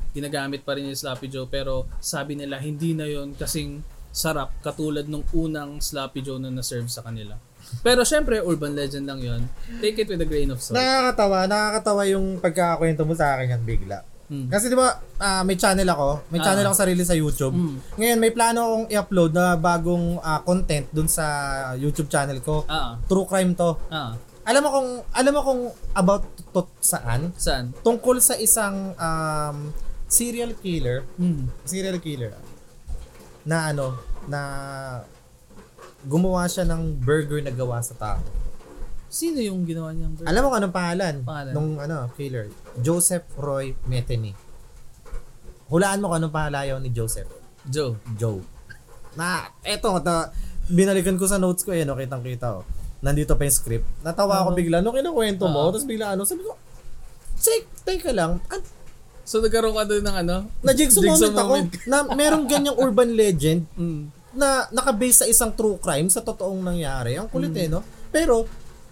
[0.09, 5.05] ginagamit pa rin yung sloppy Joe pero sabi nila hindi na yon kasing sarap katulad
[5.05, 7.37] nung unang sloppy Joe na na-serve sa kanila.
[7.79, 9.41] Pero syempre urban legend lang yon.
[9.77, 10.75] Take it with a grain of salt.
[10.75, 14.01] Nakakatawa, nakakatawa yung pagkakakwento mo sa akin yan bigla.
[14.25, 14.45] Hmm.
[14.45, 16.69] Kasi di ba, ah, may channel ako, may channel Ah.
[16.69, 17.49] ako sarili sa YouTube.
[17.51, 17.75] Mm.
[17.97, 21.25] Ngayon, may plano akong i-upload na bagong ah, content dun sa
[21.73, 22.61] YouTube channel ko.
[22.65, 23.73] Ah, True crime to.
[23.89, 24.13] ah.
[24.45, 25.61] Alam mo kung alam mo kung
[25.93, 27.33] about to saan?
[27.35, 27.73] Saan?
[27.79, 29.57] Tungkol sa isang um,
[30.05, 31.49] serial killer, Hmm.
[31.63, 32.33] serial killer
[33.49, 33.97] na ano,
[34.29, 34.41] na
[36.05, 38.21] gumawa siya ng burger na gawa sa tao.
[39.09, 40.29] Sino yung ginawa niyang burger?
[40.29, 41.15] Alam mo kung anong pangalan?
[41.25, 41.53] Pangalan?
[41.57, 42.53] Nung ano, killer.
[42.77, 44.37] Joseph Roy Metheny.
[45.73, 47.25] Hulaan mo kung anong pangalan ni Joseph.
[47.65, 47.97] Joe.
[48.13, 48.37] Joe.
[49.17, 50.29] Na, eto, ta,
[50.69, 52.63] binalikan ko sa notes ko, eh, no, kitang kita, oh.
[53.01, 53.87] Nandito pa yung script.
[54.05, 54.85] Natawa ako bigla.
[54.85, 55.73] Nung kinukwento mo, Oo.
[55.73, 56.53] tapos bigla ano, sabi ko,
[57.39, 58.61] Sek, teka lang, an,
[59.29, 60.35] So nagkaroon ka doon ng ano?
[60.59, 61.69] na-jigsaw Jigsaw moment ako moment.
[61.85, 64.09] na merong ganyang urban legend Mm.
[64.31, 67.13] na nakabase sa isang true crime sa totoong nangyari.
[67.13, 67.81] Ang kulit eh, no?
[68.09, 68.49] Pero,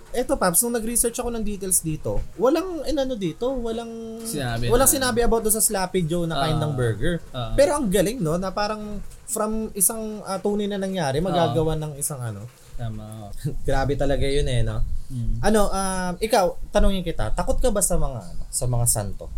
[0.09, 4.93] eto Paps, nung nag-research ako ng details dito, walang inano dito, walang Sinabi walang na-
[4.93, 6.63] sinabi about do sa Slappy Joe na kind Ah.
[6.63, 7.13] ng burger.
[7.29, 7.53] Ah.
[7.53, 12.17] Pero ang galing, no, na parang from isang uh, tunay na nangyari, magagawa ng isang
[12.19, 12.45] ano.
[12.73, 13.33] Tama.
[13.67, 14.85] Grabe talaga yun eh, no?
[15.07, 15.41] Mm.
[15.43, 19.29] Ano, um, ikaw, tanongin kita, takot ka ba sa mga ano, sa mga santo?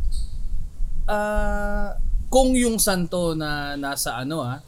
[1.10, 1.98] Ah,
[2.30, 4.62] kung yung santo na nasa ano ah,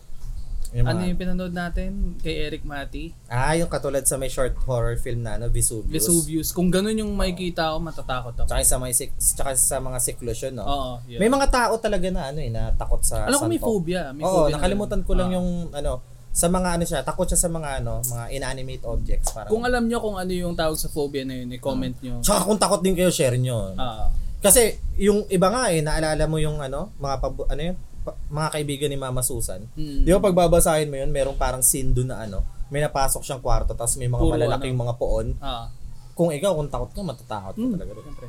[0.71, 3.11] Yung ano mga- yung pinanood natin kay Eric Mati?
[3.27, 5.91] Ah, yung katulad sa may short horror film na ano, Vesuvius.
[5.91, 6.49] Vesuvius.
[6.49, 8.47] Kung ganun yung makikita ko, matatakot ako.
[8.47, 10.63] Tsaka sa sik- tsaka sa mga seclusion, no?
[10.63, 11.19] Oo, yun.
[11.19, 14.09] May mga tao talaga na ano eh, na takot sa Alam ko may phobia.
[14.09, 15.05] May Oo, phobia na nakalimutan ganun.
[15.05, 15.35] ko lang Ah.
[15.35, 15.91] yung ano,
[16.31, 19.51] sa mga ano siya, takot siya sa mga ano, mga inanimate objects parang.
[19.51, 22.23] Kung alam nyo kung ano yung tawag sa phobia na yun, i-comment nyo.
[22.23, 23.75] Tsaka kung takot din kayo, share nyo.
[23.75, 24.07] Ah,
[24.41, 28.49] Kasi yung iba nga eh, naalala mo yung ano, mga pab- ano yun, pa- mga
[28.57, 29.61] kaibigan ni Mama Susan.
[29.77, 30.01] mm.
[30.01, 32.41] Di ba pagbabasahin mo yun, merong parang scene doon na ano,
[32.73, 35.37] may napasok siyang kwarto tapos may mga Puro malalaking mga poon.
[35.37, 35.69] Ah,
[36.17, 37.73] Kung ikaw, kung takot ka, matatakot ka mm.
[37.77, 37.91] talaga.
[37.93, 38.03] rin.
[38.03, 38.27] Siyempre.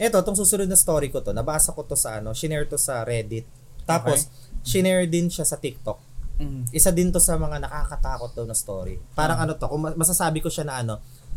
[0.00, 3.02] Eto, tong susunod na story ko to, nabasa ko to sa ano, shinare to sa
[3.04, 3.44] Reddit.
[3.84, 4.30] Tapos,
[4.62, 5.98] shinare din siya sa TikTok.
[6.40, 6.70] Mm.
[6.72, 8.96] Isa din to sa mga nakakatakot daw na story.
[9.12, 10.94] Parang ano to, kung ma- masasabi ko siya na ano,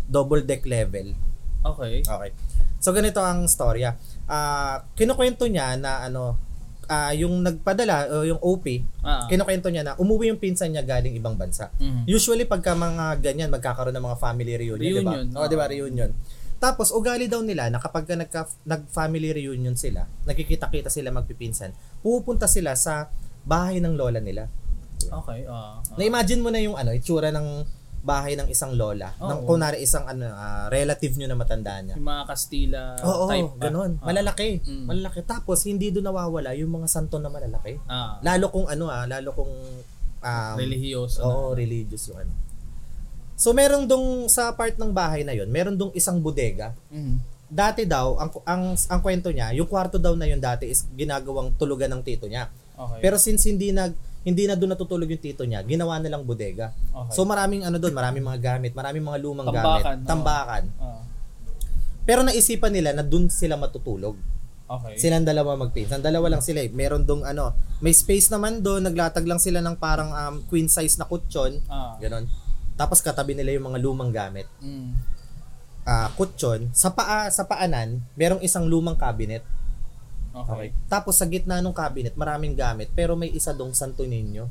[0.08, 1.12] double deck level.
[1.64, 2.04] Okay.
[2.04, 2.30] Okay.
[2.84, 3.96] So ganito ang storya.
[4.28, 6.36] Ah, kinukwento niya na ano,
[6.92, 9.24] ah, yung nagpadala o yung OP, Ah.
[9.32, 11.72] kinukwento niya na umuwi yung pinsan niya galing ibang bansa.
[11.80, 12.04] Mhm.
[12.12, 15.16] Usually pagka mga ganyan magkakaroon ng mga family reunion, di ba?
[15.16, 15.72] Reunion, Oh, di ba oo.
[15.72, 16.12] reunion.
[16.60, 21.72] Tapos ugali daw nila na kapag ka nagka, nag-family reunion sila, nagkikita-kita sila magpipinsan,
[22.04, 23.08] pupunta sila sa
[23.44, 24.48] bahay ng lola nila.
[25.04, 25.48] Okay.
[25.48, 25.80] Ah.
[25.80, 25.96] ah.
[25.96, 27.64] Na-imagine mo na yung ano, itsura ng
[28.04, 29.32] bahay ng isang lola, Oo.
[29.32, 31.96] ng kunwari isang ano, ah, relative nyo na matanda niya.
[31.96, 33.56] Yung mga Kastila Oo, type.
[33.56, 33.72] ba?
[33.72, 33.92] ganun.
[34.04, 34.12] Ah.
[34.12, 34.60] Malalaki.
[34.60, 34.86] Mm.
[34.92, 35.20] Malalaki.
[35.24, 37.80] Tapos, hindi doon nawawala yung mga santo na malalaki.
[37.88, 38.20] Ah.
[38.20, 39.48] Lalo kung ano ah, lalo kung
[40.20, 41.24] um, Religyoso.
[41.24, 42.34] Oo, religious yung ano.
[43.40, 46.76] So, meron dong sa part ng bahay na yon meron dong isang bodega.
[46.92, 47.32] Mhm.
[47.54, 51.54] Dati daw, ang, ang, ang kwento niya, yung kwarto daw na yun dati is ginagawang
[51.56, 52.50] tulugan ng tito niya.
[52.74, 53.00] Okay.
[53.00, 56.72] Pero since hindi nag hindi na doon natutulog yung tito niya, ginawa na lang bodega.
[56.96, 57.12] okay.
[57.12, 60.64] So maraming ano doon, maraming mga gamit, maraming mga lumang Tambakan, gamit, tambakan.
[60.80, 61.02] Ah.
[62.04, 64.16] Pero naisipan nila na doon sila matutulog.
[64.64, 64.96] Okay.
[64.98, 66.00] Silang dalawa magpinsan.
[66.00, 66.72] Dalawa lang sila eh.
[66.72, 70.96] Meron dong ano, may space naman doon, naglatag lang sila ng parang um, queen size
[70.98, 71.62] na kutsyon.
[71.68, 72.00] Ah.
[72.00, 72.26] Ganon.
[72.74, 74.50] Tapos katabi nila yung mga lumang gamit.
[74.64, 74.98] Mm.
[75.84, 76.72] Ah, kutsyon.
[76.72, 79.44] Sa paa, sa paanan, merong isang lumang cabinet.
[80.34, 80.74] Okay.
[80.88, 82.90] Tapos sa gitna ng cabinet, maraming gamit.
[82.90, 84.50] Pero may isa dong Santo Niño.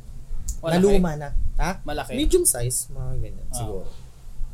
[0.60, 0.80] Na Malaki?
[0.80, 1.28] luma na.
[1.56, 1.82] Ha?
[1.82, 2.14] Malaki?
[2.14, 3.56] Medium size, mga ganyan, Ah.
[3.56, 3.86] siguro.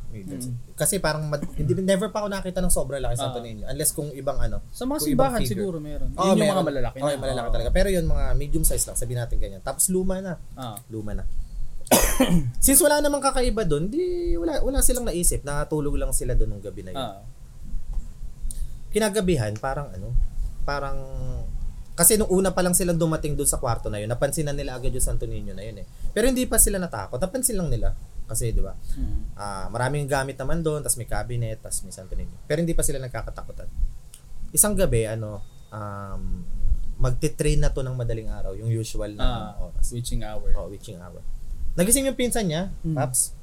[0.08, 0.42] Medium Mm.
[0.42, 0.56] size.
[0.72, 3.44] Kasi parang, mad- hindi, never pa ako nakita ng sobrang laki Santo Ah.
[3.44, 3.68] Niño.
[3.68, 4.64] Unless kung ibang ano.
[4.70, 6.08] Sa mga Kung simbahan siguro meron.
[6.14, 6.54] Oh, Yun yung meron.
[6.54, 7.12] mga malalaki Oh, na.
[7.12, 7.54] yung malalaki Oo.
[7.54, 7.70] talaga.
[7.70, 8.96] Pero yun, mga medium size lang.
[8.96, 9.60] Sabihin natin ganyan.
[9.60, 10.40] Tapos luma na.
[10.56, 10.80] Ah.
[10.88, 11.28] Luma na.
[12.58, 14.00] Since wala namang kakaiba doon, di
[14.34, 15.40] wala wala silang naisip.
[15.42, 17.00] Nakatulog lang sila doon nung gabi na yun.
[17.02, 17.20] Ah.
[18.88, 20.16] Kinagabihan, parang ano,
[20.68, 21.00] parang
[21.98, 24.78] kasi nung una pa lang silang dumating doon sa kwarto na yun, napansin na nila
[24.78, 25.86] agad yung Santo Niño na yun eh.
[26.14, 27.18] Pero hindi pa sila natakot.
[27.18, 27.90] Napansin lang nila.
[28.22, 29.34] Kasi, di ba, Mm.
[29.34, 32.38] ah maraming gamit naman doon, tas may cabinet, tas may Santo Niño.
[32.46, 33.66] Pero hindi pa sila nagkakatakutan.
[34.52, 35.42] Isang gabi, ano,
[35.74, 36.46] um,
[36.98, 39.90] magte-train na to ng madaling araw, yung usual na Ah, oras.
[39.90, 40.54] witching hour.
[40.54, 41.18] Oh, witching hour.
[41.74, 42.94] Nagising yung pinsan niya, Mm.
[42.94, 43.34] Paps.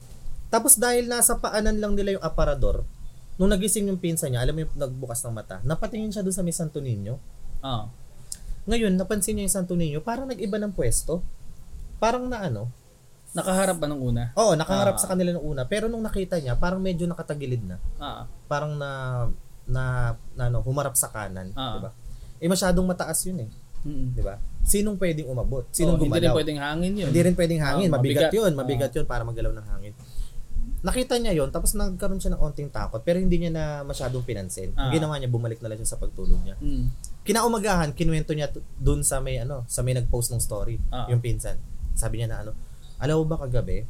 [0.48, 2.88] Tapos dahil nasa paanan lang nila yung aparador,
[3.36, 6.42] nung nagising yung pinsan niya, alam mo yung nagbukas ng mata, napatingin siya doon sa
[6.42, 7.20] may Santo Niño.
[7.60, 7.92] Ah.
[8.66, 11.20] Ngayon, napansin niya yung Santo Niño, parang nag-iba ng pwesto.
[11.98, 12.72] Parang na ano,
[13.32, 14.32] Nakaharap ba nung una?
[14.32, 15.02] oo, nakaharap Ah.
[15.02, 17.78] sa kanila nung una, pero nung nakita niya, parang medyo nakatagilid na.
[17.98, 18.24] Ah.
[18.48, 18.90] Parang na,
[19.66, 19.84] na,
[20.34, 21.76] na ano, humarap sa kanan, Ah.
[21.76, 21.92] di ba?
[22.38, 23.50] Eh masyadong mataas yun eh,
[23.84, 24.08] Mm.
[24.14, 24.40] di ba?
[24.66, 25.68] Sinong pwedeng umabot?
[25.70, 26.36] Sinong Oh, hindi rin gumalaw?
[26.42, 27.08] pwedeng hangin yun.
[27.12, 27.86] Hindi rin pwedeng hangin.
[27.86, 28.34] Ah, mabigat, mabigat.
[28.34, 28.52] yun.
[28.58, 29.94] Mabigat yun para maggalaw ng hangin.
[30.86, 34.70] Nakita niya yon tapos nagkaroon siya ng onting takot pero hindi niya na masyadong pinansin.
[34.72, 34.94] Ang Ah.
[34.94, 36.54] ginawa niya, bumalik na lang siya sa pagtulog niya.
[36.62, 36.94] Mm.
[37.26, 41.10] Kinaumagahan, kinuwento niya t- dun sa may ano, sa may nag-post ng story, Ah.
[41.10, 41.58] yung pinsan.
[41.92, 42.52] Sabi niya na ano,
[42.96, 43.82] alam mo ba kagabi,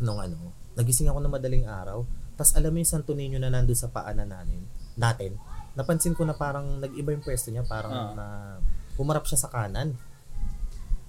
[0.00, 3.76] nung ano, nagising ako ng madaling araw, tapos alam mo yung Santo Niño na nandun
[3.76, 4.64] sa paanan natin,
[4.96, 5.36] natin,
[5.74, 8.10] napansin ko na parang nag-iba yung pwesto niya, parang Ah.
[8.10, 8.26] na
[8.96, 9.92] humarap siya sa kanan.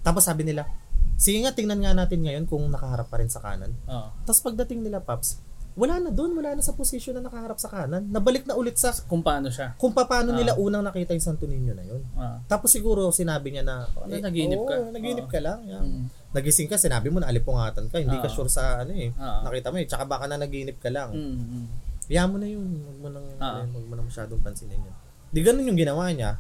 [0.02, 0.68] Tapos sabi nila,
[1.16, 3.72] sige nga, tingnan nga natin ngayon kung nakaharap pa rin sa kanan.
[3.86, 4.12] Ah.
[4.24, 5.40] Tapos pagdating nila, Paps,
[5.74, 8.08] wala na doon, wala na sa posisyon na nakaharap sa kanan.
[8.08, 9.76] Nabalik na ulit sa Kung paano siya.
[9.76, 10.36] kung paano Ah.
[10.36, 12.00] nila unang nakita yung Santo Niño na yun.
[12.16, 12.40] Ah.
[12.46, 14.76] Tapos siguro sinabi niya na, Ano, naginip oo, ka?
[14.90, 15.32] naginip Oo.
[15.32, 15.60] ka lang.
[15.66, 15.84] yan.
[15.84, 16.06] Mm.
[16.32, 18.32] Nagising ka, sinabi mo na alipungatan ka, hindi ka Ah.
[18.32, 19.12] sure sa ano eh.
[19.16, 19.44] Ah.
[19.44, 21.12] Nakita mo eh, tsaka baka na naginip ka lang.
[21.12, 21.36] Mm.
[21.36, 21.66] Mm.
[22.06, 23.64] Hayaan mo na yun, huwag mo nang, Ah.
[23.66, 24.96] huwag mo nang masyadong pansinin yun.
[25.28, 26.40] Di ganun yung ginawa niya.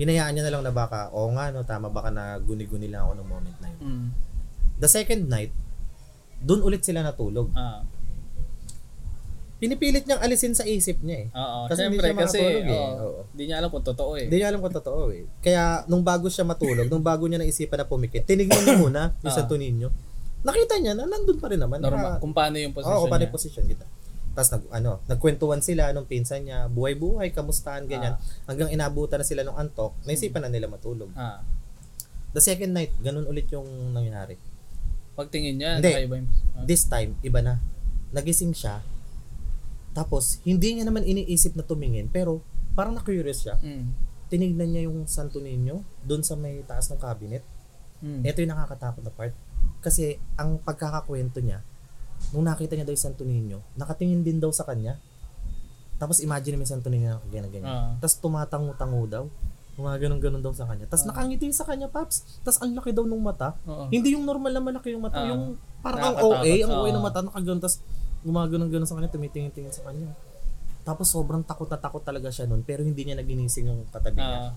[0.00, 3.12] Hinayaan niya na lang na baka, oo nga no, tama baka na guni-guni lang ako
[3.14, 3.80] ng moment na yun.
[3.84, 4.06] Mm.
[4.80, 5.52] The second night,
[6.40, 7.52] doon ulit sila natulog.
[7.52, 7.84] Ah.
[9.60, 11.26] Pinipilit niyang alisin sa isip niya eh.
[11.30, 11.68] Oo.
[11.68, 12.64] Kasi hindi Siyempre, siya kasi eh.
[12.64, 13.20] oo, Oo.
[13.28, 14.24] hindi niya alam kung totoo eh.
[14.24, 15.28] Hindi niya alam kung totoo eh.
[15.38, 19.28] Kaya nung bago siya matulog, nung bago niya naisipan na pumikit, tinignan niya muna yung
[19.28, 19.36] Ah.
[19.36, 19.92] Santo Niño.
[20.40, 21.76] Nakita niya na nandun pa rin naman.
[21.76, 22.16] Normal.
[22.16, 23.84] Naka- Kung paano yung Oo, position kung paano yung position kita.
[24.30, 28.14] Tapos nag, ano, nagkwentuhan sila nung pinsan niya, buhay-buhay, kamustahan, ganyan.
[28.14, 28.22] Ah.
[28.46, 31.10] Hanggang inabutan na sila ng antok, naisipan na nila matulog.
[31.18, 31.42] Ah.
[32.30, 34.38] The second night, ganun ulit yung nangyari.
[35.18, 35.90] Pagtingin niya, Hindi.
[35.90, 36.30] nakaiba yung...
[36.54, 36.64] Ah.
[36.64, 37.58] This time, iba na.
[38.14, 38.78] Nagising siya.
[39.90, 42.38] Tapos, hindi niya naman iniisip na tumingin, pero
[42.78, 43.58] parang na-curious siya.
[43.58, 43.90] Mm.
[44.30, 47.42] Tinignan niya yung Santo Niño doon sa may taas ng cabinet.
[47.98, 48.22] Mm.
[48.22, 49.34] Ito yung nakakatakot na part.
[49.82, 51.66] Kasi ang pagkakakwento niya,
[52.30, 55.00] nung nakita niya daw yung Santo Niño, nakatingin din daw sa kanya.
[56.00, 57.68] Tapos imagine mo yung Santo Niño na ganyan ganyan.
[57.68, 57.92] Ah.
[58.00, 59.24] Tapos tumatango-tango daw.
[59.80, 60.84] Mga ganun-ganun daw sa kanya.
[60.88, 61.12] Tapos Ah.
[61.12, 62.40] nakangiti sa kanya, Paps.
[62.44, 63.56] Tapos ang laki daw ng mata.
[63.64, 63.88] Oo.
[63.88, 65.24] Hindi yung normal na malaki yung mata.
[65.24, 65.28] Ah.
[65.32, 66.16] yung parang ang.
[66.20, 67.60] OA, ang OA ng mata, nakaganon.
[67.64, 67.80] Tapos
[68.20, 70.12] gumaganon-ganon sa kanya, tumitingin-tingin sa kanya.
[70.84, 74.40] Tapos sobrang takot na takot talaga siya nun, pero hindi niya naginising yung katabi niya.
[74.48, 74.52] Ah.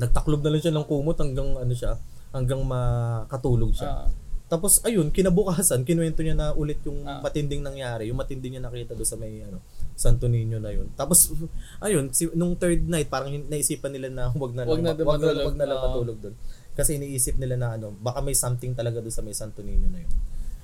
[0.00, 1.96] Nagtaklob na lang siya ng kumot hanggang ano siya,
[2.32, 4.04] hanggang makatulog siya.
[4.04, 4.08] Ah.
[4.52, 7.24] Tapos ayun, kinabukasan, kinuwento niya na ulit yung Ah.
[7.24, 9.64] matinding nangyari, yung matinding niya nakita doon sa may ano,
[9.96, 10.92] Santo Niño na yun.
[10.92, 11.32] Tapos
[11.80, 15.20] ayun, si, nung third night parang naisipan nila na wag na Wag lang, na wag,
[15.24, 15.84] na, wag na lang Oo.
[15.88, 16.36] matulog doon.
[16.76, 20.04] Kasi iniisip nila na ano, baka may something talaga doon sa may Santo Niño na
[20.04, 20.12] yun.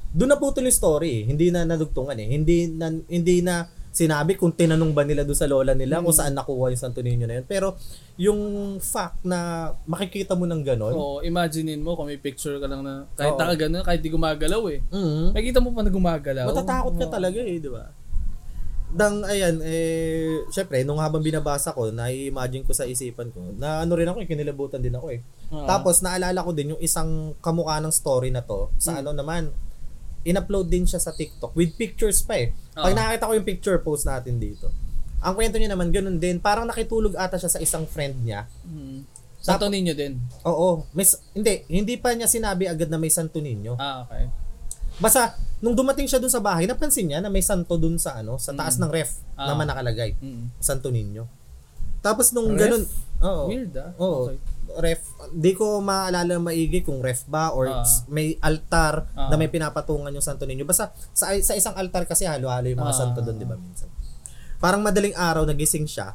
[0.09, 1.23] Doon na putol yung story, eh.
[1.25, 2.29] hindi na nadugtungan eh.
[2.29, 6.21] Hindi na hindi na sinabi kung tinanong ba nila doon sa lola nila kung Hmm.
[6.23, 7.47] saan nakuha yung Santo Niño na yun.
[7.47, 7.75] Pero
[8.15, 8.39] yung
[8.79, 9.39] fact na
[9.85, 13.55] makikita mo ng ganon, Oo, imaginein mo kung may picture ka lang na kahit naka
[13.59, 14.79] ganun, kahit di gumagalaw eh.
[14.87, 16.47] mm, Makikita mo pa na gumagalaw.
[16.47, 17.91] Matatakot ka talaga eh, di ba?
[18.89, 23.93] Dang, ayan, eh, syempre, nung habang binabasa ko, na-imagine ko sa isipan ko, na ano
[23.93, 25.21] rin ako, eh, kinilabutan din ako eh.
[25.51, 25.69] Oo.
[25.69, 29.01] Tapos, naalala ko din yung isang kamukha ng story na to, sa Hmm.
[29.03, 29.43] ano naman,
[30.25, 32.57] in-upload din siya sa TikTok with pictures pa eh.
[32.79, 32.97] Pag Oo.
[32.97, 34.71] nakita ko yung picture post natin dito,
[35.19, 38.47] ang kwento niya naman, ganun din, parang nakitulog ata siya sa isang friend niya.
[38.63, 39.03] Mm.
[39.39, 40.15] Santo Niño din.
[40.43, 43.75] Oo, may, hindi, hindi pa niya sinabi agad na may Santo Niño.
[43.75, 44.31] Ah, okay.
[44.99, 48.35] Basta, nung dumating siya dun sa bahay, napansin niya na may santo dun sa ano,
[48.35, 48.83] sa taas Mm.
[48.83, 49.47] ng ref Ah.
[49.47, 50.15] naman nakalagay.
[50.19, 50.55] Mm.
[50.59, 51.27] Santo Niño.
[51.99, 52.63] Tapos nung Ref?
[52.63, 52.83] ganun,
[53.21, 53.45] oo.
[53.47, 53.91] Weird ah.
[53.97, 54.31] Oo.
[54.31, 54.39] Okay.
[54.79, 55.03] Ref,
[55.35, 57.83] di ko maalala maigi kung ref ba or Ah.
[57.83, 59.27] s- may altar Ah.
[59.27, 60.63] na may pinapatungan yung Santo Niño.
[60.63, 62.97] Basta sa, sa isang altar kasi halo-halo yung mga Ah.
[62.97, 63.91] santo doon, di ba minsan?
[64.57, 66.15] Parang madaling araw nagising siya.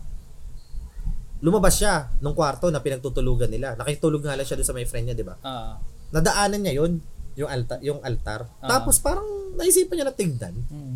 [1.39, 3.75] Lumabas siya nung kwarto na pinagtutulugan nila.
[3.75, 5.35] Nakitulog nga lang siya doon sa may friend niya, di ba?
[5.43, 5.75] Ah.
[6.09, 7.03] Nadaanan niya yun,
[7.35, 8.47] yung altar, yung altar.
[8.63, 8.71] Ah.
[8.71, 10.55] Tapos parang naisipan niya na tignan.
[10.63, 10.95] Mm.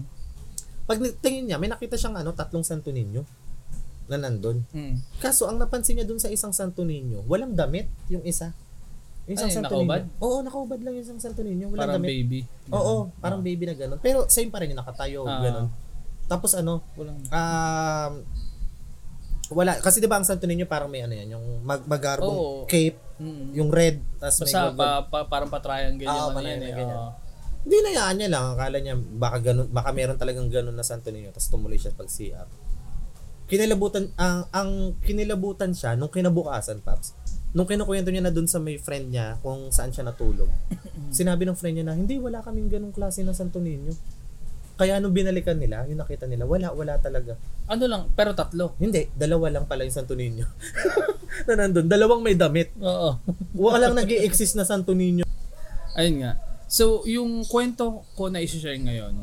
[0.87, 3.27] Pag tingin niya, may nakita siyang ano, tatlong Santo Niño
[4.07, 4.63] na nandun.
[4.69, 4.95] Mm.
[5.17, 8.55] Kaso ang napansin niya dun sa isang Santo Niño, walang damit yung isa.
[9.25, 10.01] Yung isang Ay, Santo nakaubad?
[10.01, 10.19] Niño.
[10.21, 11.67] Oo, nakaubad lang yung isang Santo Niño.
[11.67, 12.09] Walang Parang damit.
[12.09, 12.39] baby.
[12.69, 13.99] Oo, parang baby na ganun.
[13.99, 15.39] Pero same pa rin yung nakatayo, Ah.
[15.41, 15.67] ganun.
[16.25, 18.13] Tapos ano, Walang um,
[19.49, 19.79] wala.
[19.79, 22.63] Kasi di ba ang Santo Niño parang may ano yan, yung mag magarbong Oo.
[22.65, 23.45] cape, Mm.
[23.53, 26.69] yung red, tapos may Basta gold- pa, pa, parang pa-triangle Ah, yung ano yan eh.
[26.69, 26.91] ganyan.
[26.93, 27.09] oo.
[27.63, 28.45] Hindi na yan niya lang.
[28.53, 32.07] Akala niya baka ganun, baka meron talagang ganun na Santo Niño tapos tumuloy siya pag
[32.07, 32.47] CR.
[33.47, 37.15] Kinilabutan ang ang kinilabutan siya nung kinabukasan, Paps.
[37.55, 40.51] Nung kinukwento niya na dun sa may friend niya kung saan siya natulog.
[41.15, 43.95] sinabi ng friend niya na hindi wala kaming ganung klase ng Santo Niño.
[44.77, 47.33] Kaya nung binalikan nila, yung nakita nila, wala, wala talaga.
[47.65, 48.77] Ano lang, pero tatlo.
[48.77, 50.45] Hindi, dalawa lang pala yung Santo Niño.
[51.49, 52.77] na nandun, dalawang may damit.
[52.77, 53.17] Oo.
[53.57, 55.25] Walang nag exist na Santo Niño.
[55.97, 56.37] Ayun nga.
[56.69, 59.17] So, yung kwento ko na isi-share ngayon,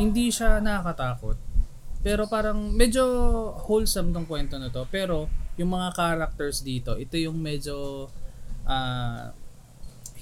[0.00, 1.36] hindi siya nakakatakot.
[2.06, 3.02] Pero parang medyo
[3.66, 4.86] wholesome tong kwento na to.
[4.86, 5.26] Pero
[5.58, 8.06] yung mga characters dito, ito yung medyo
[8.62, 9.34] ah,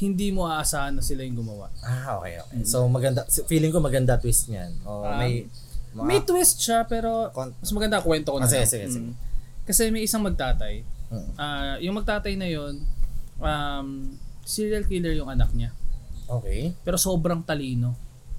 [0.01, 1.68] hindi mo aasahan na sila yung gumawa.
[1.85, 2.64] Ah, okay, okay.
[2.64, 4.73] So maganda, feeling ko maganda twist niyan.
[4.88, 5.44] O Ah, may
[5.92, 8.49] mga- May twist siya pero mas maganda kwento ko na.
[8.49, 9.12] Ah, sige, sige, sige.
[9.12, 9.14] Mm.
[9.68, 10.81] Kasi may isang magtatay.
[11.12, 11.29] Mm.
[11.37, 12.81] Ah, yung magtatay na yon
[13.38, 13.88] um,
[14.42, 15.70] serial killer yung anak niya.
[16.33, 16.73] Okay.
[16.81, 17.92] Pero sobrang talino.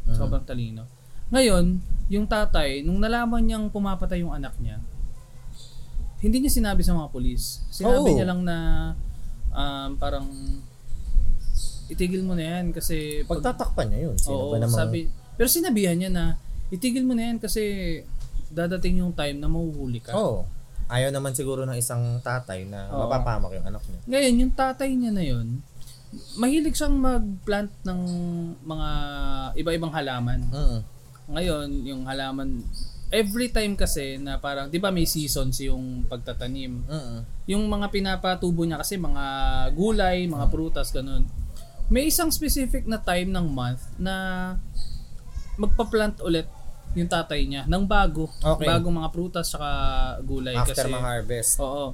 [0.10, 0.18] Mm.
[0.18, 0.90] Sobrang talino.
[1.30, 1.78] Ngayon,
[2.10, 4.78] yung tatay, nung nalaman niyang pumapatay yung anak niya,
[6.22, 7.66] hindi niya sinabi sa mga polis.
[7.70, 8.16] Sinabi Oo.
[8.18, 8.58] niya lang na
[9.54, 10.26] um, parang
[11.86, 14.16] itigil mo na yan kasi pag- Pagtatakpan niya yun.
[14.18, 14.80] Sino Oo, ba namang...
[14.80, 16.38] sabi, pero sinabihan niya na
[16.74, 17.62] itigil mo na yan kasi
[18.50, 20.14] dadating yung time na mahuhuli ka.
[20.18, 20.46] Oo.
[20.86, 23.10] Ayaw naman siguro ng isang tatay na Oo.
[23.10, 24.02] mapapamak yung anak niya.
[24.06, 25.48] Ngayon, yung tatay niya na yun,
[26.38, 28.02] mahilig siyang mag-plant ng
[28.62, 28.90] mga
[29.58, 30.42] iba-ibang halaman.
[30.54, 30.80] Mm.
[31.30, 32.62] Ngayon, yung halaman,
[33.14, 36.86] every time kasi na parang, di ba may seasons yung pagtatanim.
[36.86, 37.20] Mm.
[37.50, 39.24] Yung mga pinapatubo niya kasi mga
[39.74, 41.26] gulay, mga prutas, ganun.
[41.90, 44.14] May isang specific na time ng month na
[45.56, 46.50] magpa-plant ulit
[46.96, 48.32] yung tatay niya ng bago.
[48.40, 48.66] Okay.
[48.66, 49.70] Bagong mga prutas saka
[50.24, 50.56] gulay.
[50.56, 51.54] After kasi, mga harvest.
[51.60, 51.94] Oo.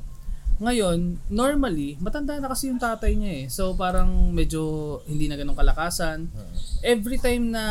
[0.62, 3.46] Ngayon, normally, matanda na kasi yung tatay niya eh.
[3.50, 6.30] So parang medyo hindi na ganun kalakasan.
[6.86, 7.66] Every time na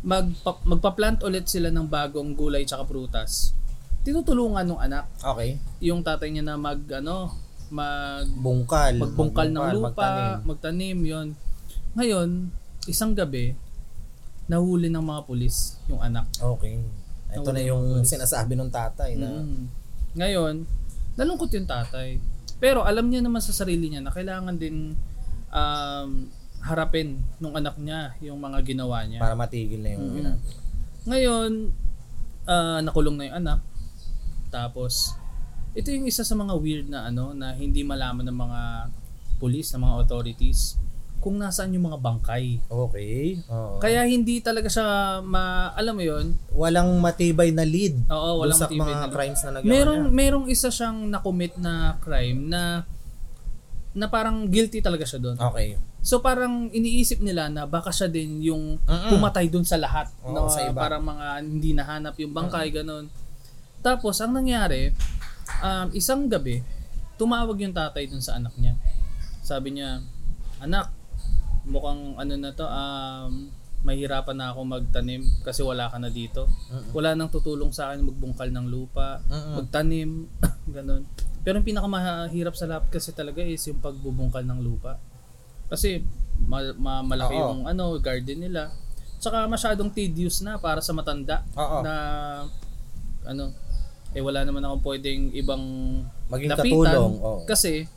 [0.00, 3.52] magpa, magpa-plant ulit sila ng bagong gulay tsaka prutas,
[4.00, 5.60] tinutulungan ng anak Okay.
[5.78, 7.36] yung tatay niya na mag ano,
[7.68, 8.96] mag Bungkal.
[8.96, 10.36] magbungkal ng lupa, magtanim.
[10.42, 11.28] magtanim, yon.
[11.92, 12.28] Ngayon,
[12.86, 13.52] isang gabi,
[14.46, 16.26] nahuli ng mga pulis yung anak.
[16.34, 16.80] Okay.
[17.30, 19.64] Ito na yung sinasabi ng tatay na Mm.
[20.10, 20.54] Ngayon,
[21.14, 22.18] nalungkot yung tatay.
[22.58, 24.98] Pero alam niya naman sa sarili niya na kailangan din
[25.48, 26.10] um,
[26.60, 29.18] harapin nung anak niya yung mga ginawa niya.
[29.18, 30.14] para matigil na yung Mm.
[30.14, 30.40] ginagawa.
[31.02, 31.50] Ngayon,
[32.44, 33.60] ah, nakulong na yung anak.
[34.48, 35.16] Tapos,
[35.72, 38.60] ito yung isa sa mga weird na ano na hindi malaman ng mga
[39.38, 40.76] police, ng mga authorities
[41.16, 42.64] kung nasaan yung mga bangkay.
[42.66, 43.38] Okay.
[43.46, 43.76] Oo.
[43.78, 44.84] Kaya hindi talaga siya
[45.20, 46.32] ma alam mo yon.
[46.50, 49.12] walang matibay na lead Oo, walang sa matibay mga na lead.
[49.12, 50.12] crimes na nagawa Merong niya.
[50.14, 52.88] merong isa siyang na-commit na crime na
[53.90, 55.36] na parang guilty talaga siya doon.
[55.36, 55.74] Okay.
[56.00, 59.10] So parang iniisip nila na baka siya din yung Mm-mm.
[59.10, 60.78] pumatay doon sa lahat Oo, na sa iba.
[60.78, 63.10] parang mga hindi nahanap yung bangkay ganun.
[63.82, 64.94] Tapos ang nangyari,
[65.60, 66.62] um, isang gabi,
[67.18, 68.78] tumawag yung tatay doon sa anak niya.
[69.42, 70.00] Sabi niya,
[70.62, 70.88] "Anak,
[71.66, 73.50] mukhang ano na to, um,
[73.80, 76.44] mahirapan na ako magtanim kasi wala ka na dito.
[76.68, 76.92] Mm-mm.
[76.92, 79.54] Wala nang tutulong sa akin magbungkal ng lupa, Mm-mm.
[79.56, 80.28] magtanim,
[80.76, 81.08] ganun.
[81.40, 85.00] Pero yung pinakamahirap sa lahat kasi talaga is yung pagbubungkal ng lupa.
[85.66, 86.04] Kasi
[86.40, 87.40] ma- ma- malaki Oo.
[87.40, 88.68] yung ano, garden nila.
[89.16, 91.80] Tsaka masyadong tedious na para sa matanda Oo.
[91.80, 91.94] na
[93.22, 93.52] ano,
[94.10, 95.62] eh wala naman akong pwedeng ibang
[96.28, 96.68] Maging lapitan.
[96.68, 97.12] katulong.
[97.18, 97.40] Oo.
[97.44, 97.88] Kasi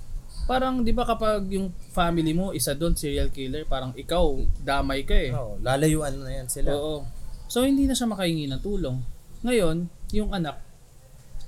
[0.44, 5.16] parang 'di ba kapag yung family mo isa doon serial killer, parang ikaw damay ka
[5.16, 5.32] eh.
[5.32, 6.76] Oo, lalayuan na yan sila.
[6.76, 7.08] Oo.
[7.48, 8.98] So hindi na siya makahingi ng tulong.
[9.44, 10.60] Ngayon, yung anak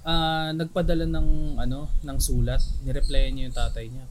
[0.05, 4.05] ah nagpadala ng ano, ng sulat, nireplyan niya yung tatay niya.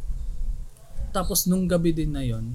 [1.15, 2.51] Tapos nung gabi din na yon,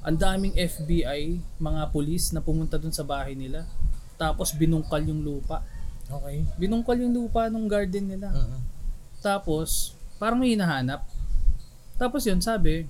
[0.00, 3.68] ang daming FBI, mga pulis na pumunta dun sa bahay nila.
[4.16, 5.60] Tapos binungkal yung lupa.
[6.08, 6.46] Okay.
[6.56, 8.32] Binungkal yung lupa ng garden nila.
[8.32, 8.60] Mm-mm.
[9.20, 11.08] Tapos, parang may hinahanap.
[11.96, 12.84] Tapos yun, sabi,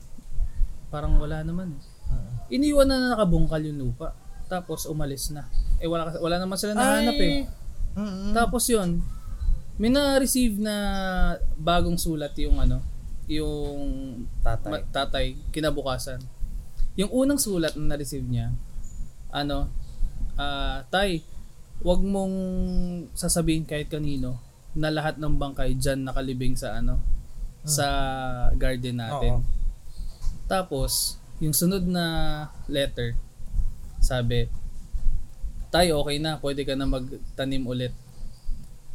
[0.91, 1.73] parang wala naman.
[1.73, 1.83] eh.
[2.11, 2.35] Mm-mm.
[2.51, 4.13] Iniwan na na nakabungkal yung lupa.
[4.51, 5.47] Tapos umalis na.
[5.79, 7.47] Eh wala, wala naman sila nahanap eh.
[7.95, 8.35] Mm-mm.
[8.35, 8.99] Tapos yun,
[9.79, 10.75] may na-receive na
[11.57, 12.83] bagong sulat yung ano,
[13.31, 13.81] yung
[14.43, 14.69] Tatay.
[14.69, 16.19] ma- tatay kinabukasan.
[16.99, 18.51] Yung unang sulat na na-receive niya,
[19.31, 19.71] ano,
[20.35, 21.23] ah, tay,
[21.81, 22.35] wag mong
[23.15, 24.37] sasabihin kahit kanino
[24.75, 26.99] na lahat ng bangkay dyan nakalibing sa ano,
[27.63, 27.87] sa
[28.55, 29.33] garden natin.
[29.37, 29.47] Oo.
[30.47, 32.05] Tapos, yung sunod na
[32.67, 33.15] letter,
[33.99, 34.49] sabi,
[35.69, 37.95] tay, okay na, pwede ka na magtanim ulit.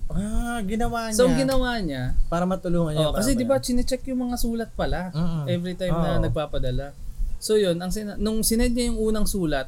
[0.06, 1.18] Ah, ginawa niya.
[1.18, 3.10] So, ginawa niya, para matulungan niya.
[3.10, 5.50] oh, kasi di ba chinecheck yung mga sulat pala Mm-mm.
[5.50, 6.22] every time na Oo.
[6.22, 6.94] nagpapadala.
[7.38, 9.66] So yun, ang sina- nung sinend niya yung unang sulat,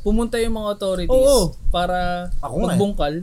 [0.00, 1.56] pumunta yung mga authorities Oo.
[1.68, 2.64] para Ako eh.
[2.66, 3.14] magbungkal.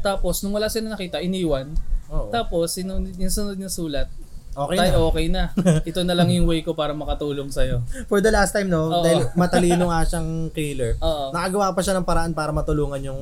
[0.00, 1.72] Tapos nung wala sila nakita, iniwan.
[2.08, 2.28] Oo.
[2.28, 4.08] Tapos sinunod yung sunod niya sulat,
[4.56, 4.98] Okay tay na.
[4.98, 5.42] okay na.
[5.92, 7.84] Ito na lang yung way ko para makatulong sa'yo.
[8.08, 8.88] For the last time, no?
[8.88, 9.04] Oo.
[9.04, 10.96] Dahil matalino nga siyang killer.
[11.04, 11.28] Oo.
[11.28, 13.20] Nakagawa pa siya ng paraan para matulungan yung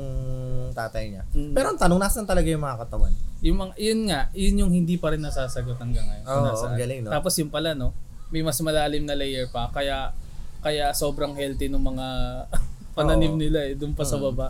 [0.71, 1.23] tatay niya.
[1.35, 1.51] Mm.
[1.51, 3.13] Pero ang tanong, nasan talaga yung mga katawan?
[3.43, 6.25] Yung mga, yun nga, yun yung hindi pa rin nasasagot hanggang ngayon.
[6.25, 6.71] Oo, nasaan.
[6.71, 7.11] ang galing, no?
[7.11, 7.91] Tapos yung pala, no,
[8.31, 10.11] may mas malalim na layer pa, kaya
[10.59, 12.07] kaya sobrang healthy ng mga
[12.97, 13.41] pananim Oo.
[13.43, 14.23] nila eh, dun pa sa Mm.
[14.31, 14.49] baba.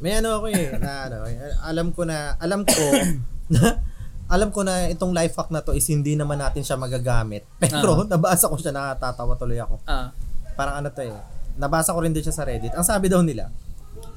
[0.00, 2.72] May ano ako eh, na ano, eh, alam ko na, alam ko,
[4.30, 7.42] alam ko na itong life hack na to is hindi naman natin siya magagamit.
[7.60, 9.82] Pero nabasa ko siya, nakatatawa tuloy ako.
[9.84, 10.14] Ah,
[10.54, 11.10] Parang ano to eh,
[11.56, 12.70] nabasa ko rin din siya sa Reddit.
[12.72, 13.50] Ang sabi daw nila,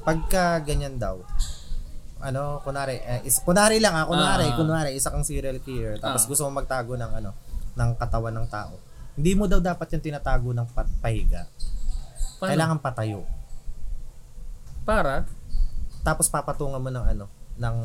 [0.00, 1.18] pagka ganyan daw,
[2.20, 4.54] ano, kunari, eh, is, kunari lang ah, kunari, Ah.
[4.54, 6.28] kunari, isa kang serial killer, tapos Ah.
[6.30, 7.30] gusto mo magtago ng ano,
[7.74, 8.78] ng katawan ng tao.
[9.14, 11.50] Hindi mo daw dapat yung tinatago ng pat- pahiga.
[12.34, 12.50] paano?
[12.50, 13.22] Kailangan patayo.
[14.84, 15.24] Para?
[16.02, 17.24] Tapos papatungan mo ng ano,
[17.56, 17.76] ng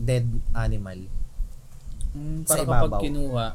[0.00, 0.96] dead animal.
[2.10, 3.00] Mm, Sa para kapag ibabaw.
[3.00, 3.46] kinuha.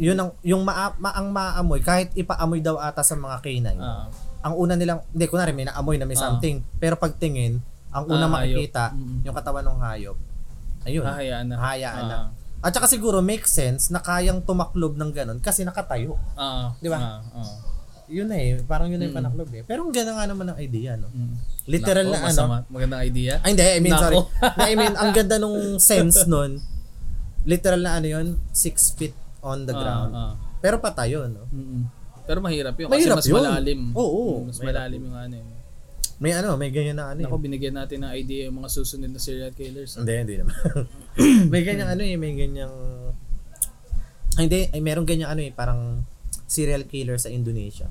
[0.00, 3.76] Yun ang yung maa, ma, ang maamoy kahit ipaamoy daw ata sa mga canine.
[3.76, 4.08] Ah,
[4.40, 6.24] Ang una nilang hindi kunwari may naamoy na may Ah.
[6.26, 7.60] something, pero pagtingin,
[7.90, 8.96] ang una Ah, makikita hayop.
[8.96, 9.18] Mm.
[9.22, 10.16] yung katawan ng hayop.
[10.80, 11.04] Ayun.
[11.04, 11.54] hahayaan na.
[11.54, 12.16] Hahayaan na.
[12.18, 12.28] Ah,
[12.62, 16.16] At saka siguro make sense na kayang tumaklob ng ganun kasi nakatayo.
[16.34, 16.96] Ah, Di ba?
[16.96, 17.52] Ah, ah.
[18.10, 19.20] Yun na eh, parang yun na yung Mm.
[19.22, 19.62] panaklob eh.
[19.62, 21.08] Pero ang ganda nga naman ng idea, no?
[21.08, 21.34] Mm.
[21.64, 22.26] Literal Nako, na ano.
[22.26, 22.56] masama.
[22.66, 23.32] Magandang idea.
[23.40, 24.02] Ay, hindi, I mean, Nako.
[24.02, 24.18] sorry.
[24.58, 25.58] Na, I mean, ang ganda nung
[25.90, 26.58] sense nun.
[27.42, 30.10] Literal na ano yun, six feet on the Ah, ground.
[30.12, 30.32] ah.
[30.58, 31.46] Pero patayo, no?
[31.48, 31.86] Mm-mm.
[32.26, 33.40] Pero mahirap yun Mahirap kasi mas yun.
[33.40, 33.80] malalim.
[33.92, 35.48] Oo, Mm, mas malalim yung ano yun.
[36.20, 37.42] May ano, may ganyan na ano Ako, eh.
[37.42, 39.96] binigyan natin ng idea yung mga susunod na serial killers.
[39.96, 40.52] Hindi, hindi naman.
[41.52, 42.74] may ganyang ano eh, may ganyang...
[44.36, 46.04] Ay, hindi, ay meron ganyang ano eh, parang
[46.44, 47.88] serial killer sa Indonesia.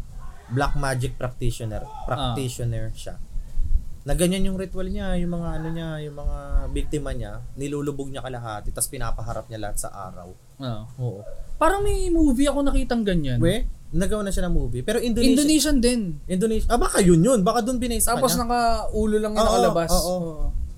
[0.49, 1.85] Black magic practitioner.
[2.05, 3.15] Practitioner siya.
[4.07, 6.37] Na ganyan yung ritual niya, yung mga ano niya, yung mga
[6.71, 10.31] biktima niya, nilulubog niya kalahati, tapos pinapaharap niya lahat sa araw.
[10.57, 10.87] Ah.
[10.97, 11.21] Oo.
[11.59, 13.37] Parang may movie ako nakitang ganyan.
[13.37, 14.81] We, nagawa na siya ng movie.
[14.81, 16.01] Pero Indonesia, Indonesian din.
[16.25, 18.47] Indonesia, ah baka yun yun, baka doon binase sa Tapos kanya.
[18.47, 19.91] nakaulo lang yung Oo, nakalabas.
[19.91, 20.17] oo.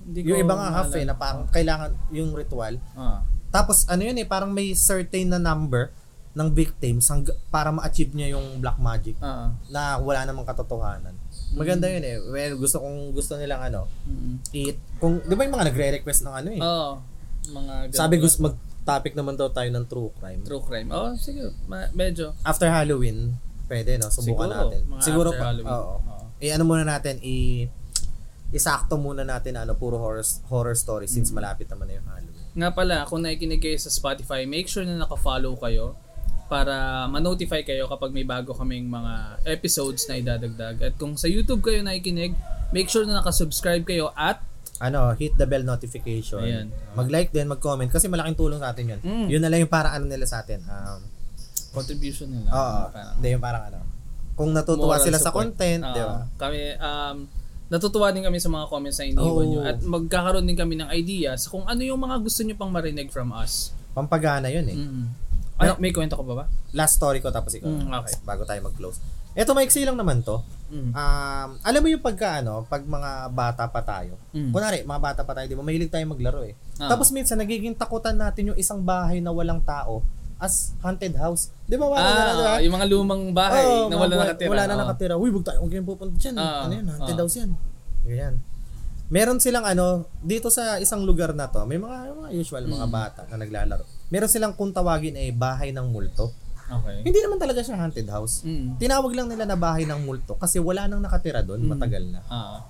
[0.02, 2.74] Hindi yung iba nga half eh, na parang kailangan yung ritual.
[2.98, 3.22] Ah.
[3.54, 5.94] Tapos ano yun eh, parang may certain na number
[6.32, 9.52] ng victims hang, para ma-achieve niya yung black magic Ah.
[9.68, 11.12] na wala namang katotohanan.
[11.52, 12.16] Maganda yun eh.
[12.22, 14.34] Well, gusto kong gusto nilang ano, Mm.
[14.50, 14.76] eat.
[14.96, 16.60] Kung, di ba yung mga nagre-request ng ano eh.
[16.60, 16.90] Oo.
[17.52, 17.98] Mga ganun.
[17.98, 20.40] Sabi gusto mag-topic naman daw tayo ng true crime.
[20.40, 20.88] True crime.
[20.88, 21.52] Oh, sige.
[21.66, 22.32] Ma- medyo.
[22.40, 24.80] After Halloween, pwede no, subukan Siguro, natin.
[24.88, 25.46] mga Siguro after pa.
[25.46, 25.68] Halloween.
[25.70, 25.96] Oo.
[26.00, 26.24] Oo.
[26.38, 27.68] Eh ano muna natin, i
[28.50, 32.40] isakto muna natin ano, puro horror horror story since malapit naman na yung Halloween.
[32.52, 35.96] Nga pala, kung nakikinig kayo sa Spotify, make sure na naka-follow kayo
[36.52, 40.76] para ma-notify kayo kapag may bago kaming mga episodes na idadagdag.
[40.84, 42.36] At kung sa YouTube kayo nakikinig,
[42.76, 44.44] make sure na naka-subscribe kayo at
[44.76, 46.42] ano, hit the bell notification.
[46.42, 46.66] Ayan.
[46.92, 49.00] Mag-like din, mag-comment kasi malaking tulong sa atin 'yun.
[49.00, 49.26] Mm.
[49.30, 50.58] Yun na lang yung parang ano nila sa atin.
[50.66, 51.00] Um,
[51.72, 52.50] contribution nila.
[52.50, 53.78] oo, Parang hindi yung parang ano.
[54.34, 55.54] Kung natutuwa sila sa support.
[55.54, 55.94] content, Oo.
[55.94, 56.18] 'di ba?
[56.34, 57.16] Kami, um,
[57.70, 59.50] natutuwa din kami sa mga comments na iniwan Oo.
[59.54, 59.60] nyo.
[59.62, 63.30] At magkakaroon din kami ng ideas kung ano yung mga gusto nyo pang marinig from
[63.32, 63.70] us.
[63.94, 64.76] Pampagana 'yun eh.
[64.76, 65.06] Mm.
[65.58, 66.44] Ano, may kwento ko ba ba?
[66.72, 67.68] Last story ko tapos ikaw.
[67.68, 68.16] Mm, okay.
[68.22, 68.98] Bago tayo mag-close.
[69.32, 70.44] Ito maiksi lang naman 'to.
[70.68, 70.92] Mm.
[70.92, 74.16] Um, alam mo yung pagka ano, pag mga bata pa tayo.
[74.32, 74.52] Mm.
[74.52, 75.64] Kunwari, mga bata pa tayo, di ba?
[75.64, 76.52] Mahilig tayo maglaro eh.
[76.76, 76.92] Ah.
[76.92, 80.04] Tapos minsan nagiging takutan natin yung isang bahay na walang tao
[80.36, 81.54] as haunted house.
[81.64, 81.86] Di ba?
[81.86, 82.32] Wala na?
[82.56, 84.50] Ah, yung mga lumang bahay Oo, na wala buhay- nakatira.
[84.50, 84.80] Wala na Oo.
[84.82, 85.14] nakatira.
[85.14, 86.34] Uy, wag tayo, huwag kayong pupunta dyan.
[86.34, 87.20] Ah, ano yan, haunted ah.
[87.22, 87.50] house yan.
[88.02, 88.34] Ganyan.
[89.06, 92.92] Meron silang ano, dito sa isang lugar na to, may mga, mga usual mga Mm.
[92.92, 93.84] bata na naglalaro.
[94.12, 96.36] Meron silang kung tawagin ay bahay ng multo.
[96.68, 97.00] Okay.
[97.00, 98.44] Hindi naman talaga siya haunted house.
[98.44, 98.76] Mm.
[98.76, 101.68] Tinawag lang nila na bahay ng multo kasi wala nang nakatira doon, Mm.
[101.72, 102.20] matagal na.
[102.28, 102.60] Ah.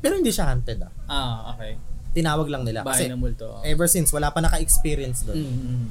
[0.00, 0.92] Pero hindi siya haunted ah.
[1.08, 1.80] Ah, okay.
[2.14, 2.86] tinawag lang nila.
[2.86, 3.48] Bahay Kasi ng multo.
[3.48, 3.66] oh.
[3.66, 5.34] ever since, wala pa naka-experience doon.
[5.34, 5.86] Mm, mm.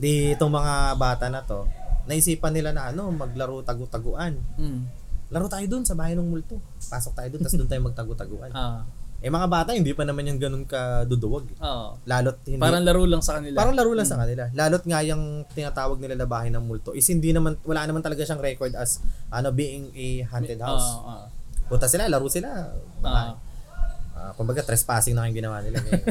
[0.00, 1.68] Di itong mga bata na to,
[2.08, 4.40] naisipan nila na ano, maglaro tagu-taguan.
[4.56, 4.88] Mm.
[5.28, 6.56] Laro tayo doon sa bahay ng multo.
[6.88, 8.50] Pasok tayo doon, tapos doon tayo magtagu-taguan.
[8.52, 8.88] Ah.
[9.22, 11.46] Eh mga bata, hindi pa naman yung ganun kaduduwag.
[11.46, 11.62] eh.
[11.62, 11.94] Oo.
[12.02, 12.58] Lalot hindi.
[12.58, 13.54] Parang laro lang sa kanila.
[13.54, 14.50] Parang laro lang sa kanila.
[14.50, 18.26] Lalot nga yung tinatawag nila na bahay ng multo is hindi naman, wala naman talaga
[18.26, 18.98] siyang record as
[19.30, 20.98] ano being a haunted house.
[20.98, 21.26] Oo, oo.
[21.70, 22.50] Punta sila, laro sila.
[23.06, 23.38] Ah.
[24.12, 25.78] Ah, kumbaga trespassing na yung ginawa nila.
[25.78, 26.02] Eh.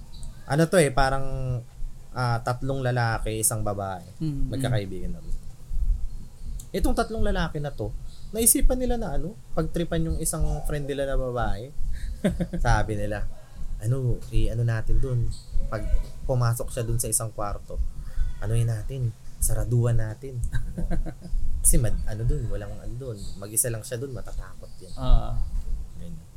[0.54, 1.26] ano to eh, parang
[2.14, 4.06] ah, tatlong lalaki, isang babae.
[4.22, 5.34] Mm, Magkakaibigan naman.
[6.70, 7.90] Itong tatlong lalaki na to,
[8.30, 11.74] naisipan nila na ano, pagtripan yung isang friend nila na babae.
[12.64, 13.24] Sabi nila,
[13.80, 15.28] ano, eh, ano natin dun.
[15.72, 15.84] Pag
[16.28, 17.80] pumasok siya dun sa isang kwarto,
[18.40, 20.40] ano yun natin, saraduan natin.
[21.64, 23.16] Kasi mad, ano dun, walang ano dun.
[23.36, 24.94] Mag-isa lang siya dun, matatakot yan.
[24.96, 25.36] Ah.
[26.00, 26.28] Ganyan.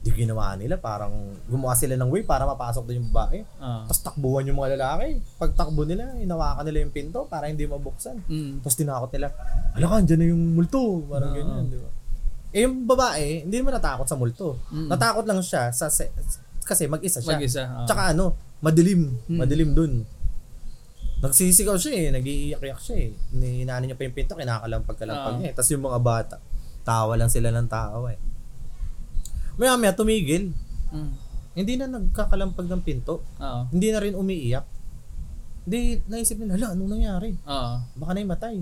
[0.00, 1.12] Di ginawa nila, parang
[1.44, 3.42] gumawa sila ng way para mapasok doon yung babae.
[3.58, 3.84] Ah.
[3.84, 5.20] Tapos takbuhan yung mga lalaki.
[5.36, 8.22] Pag takbo nila, inawakan nila yung pinto para hindi mabuksan.
[8.30, 8.62] Mm.
[8.62, 9.28] Tapos tinakot nila,
[9.74, 11.02] ala ka, na yung multo.
[11.10, 11.36] Parang Oo.
[11.36, 11.99] ganyan, di ba?
[12.50, 14.58] Eh yung babae, hindi naman natakot sa multo.
[14.74, 14.90] Mm.
[14.90, 16.10] Natakot lang siya sa se-
[16.66, 17.38] kasi mag-isa siya.
[17.38, 17.62] Mag-isa.
[17.66, 17.86] ah.
[17.86, 19.06] Tsaka ano, madilim.
[19.30, 19.38] Mm.
[19.38, 19.92] Madilim dun.
[21.20, 23.10] Nagsisigaw siya eh, nag-iiyak-iyak siya eh.
[23.36, 25.38] Ninano niya pa yung pinto, kinakalampag-kalampag Oo.
[25.38, 25.54] niya eh.
[25.54, 26.36] Tapos yung mga bata,
[26.82, 28.20] tawa lang sila ng tawa eh.
[29.60, 30.50] Maya maya tumigil.
[30.90, 31.12] Mm.
[31.54, 33.20] Hindi na nagkakalampag ng pinto.
[33.38, 33.60] Oo.
[33.70, 34.64] Hindi na rin umiiyak.
[35.68, 37.30] Hindi, naisip nila, hala, anong nangyari?
[37.46, 37.72] Oo.
[37.94, 38.56] Baka na matay.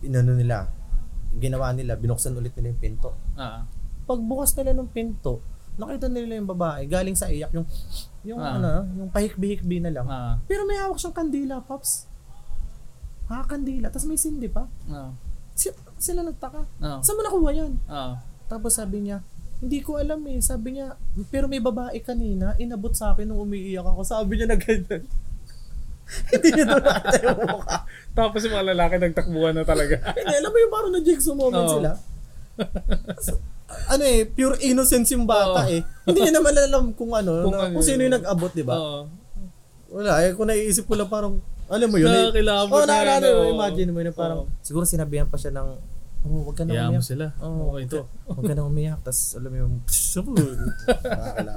[0.00, 0.64] Inano nila,
[1.36, 3.10] ginawa nila, binuksan ulit nila yung pinto.
[3.34, 3.66] Ah.
[4.04, 5.38] Pagbukas nila ng pinto,
[5.78, 7.66] nakita nila yung babae, galing sa iyak, yung,
[8.26, 8.58] yung Ah.
[8.58, 10.06] ano, yung pahikbi-hikbi na lang.
[10.10, 10.42] Ah.
[10.44, 12.10] Pero may hawak siyang kandila, Pops.
[13.30, 13.94] Ha, kandila.
[13.94, 14.66] Tapos may sindi pa.
[14.90, 15.14] Ah.
[15.54, 15.70] Si-
[16.02, 16.66] sila nagtaka.
[16.82, 16.98] Ah.
[16.98, 17.72] Saan mo nakuha yan?
[17.86, 18.18] Ah.
[18.50, 19.22] Tapos sabi niya,
[19.62, 20.42] hindi ko alam eh.
[20.42, 20.98] Sabi niya,
[21.30, 24.02] pero may babae kanina, inabot sa akin nung umiiyak ako.
[24.02, 25.06] Sabi niya na ganyan.
[26.32, 27.76] hindi niya doon nakita yung mukha.
[28.10, 29.94] Tapos yung mga lalaki nagtakbuhan na talaga.
[30.18, 31.74] Hindi, alam mo yung parang na jigsaw moment Oo.
[31.76, 31.90] sila.
[33.86, 35.70] ano eh, pure innocence yung bata Oo.
[35.70, 35.80] eh.
[36.04, 38.06] Hindi niya naman alam kung ano, Kung na- ano kung sino yun.
[38.06, 38.74] yung nag-abot, di ba?
[38.74, 39.00] Oo.
[39.90, 43.06] Wala, eh, kung naiisip ko lang parang, alam mo yun, eh, Nakakilabot oh, na yan,
[43.06, 43.50] nakakilala, oo.
[43.52, 44.50] imagine mo yun, parang, Oo.
[44.60, 45.68] siguro sinabihan pa siya ng,
[46.20, 47.06] oh, wag ka na Hayaan mo umiyak.
[47.06, 47.26] sila.
[47.40, 48.02] Oo, okay to.
[48.26, 48.98] Huwag ka na umiyak.
[49.00, 49.74] Tapos, alam mo yung,
[51.00, 51.52] nakakala.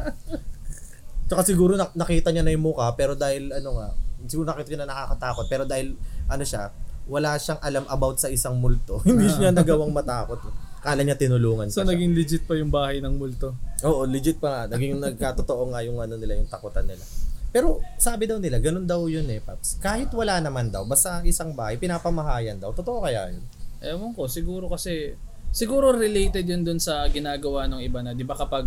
[1.28, 3.88] Tsaka siguro nak- nakita niya na yung mukha, pero dahil, ano nga,
[4.26, 5.95] siguro nakita niya na nakakatakot, pero dahil,
[6.26, 6.69] ano siya,
[7.03, 8.99] wala siyang alam about sa isang multo.
[9.07, 10.39] Hindi siya nagawang matakot.
[10.80, 11.95] Kala niya tinulungan So, pa siya.
[11.95, 13.55] naging legit pa yung bahay ng multo.
[13.82, 14.76] Oo, legit pa nga.
[14.76, 17.03] Naging nagkatotoo nga yung ano nila, yung takutan nila.
[17.49, 19.78] Pero sabi daw nila, ganun daw yun eh, Paps.
[19.78, 22.74] Kahit wala naman daw, basta isang bahay, pinapamahayan daw.
[22.74, 23.43] Totoo kaya yun?
[23.80, 25.13] Ewan ko, siguro kasi,
[25.51, 28.65] siguro related yun dun sa ginagawa ng iba na, di ba kapag,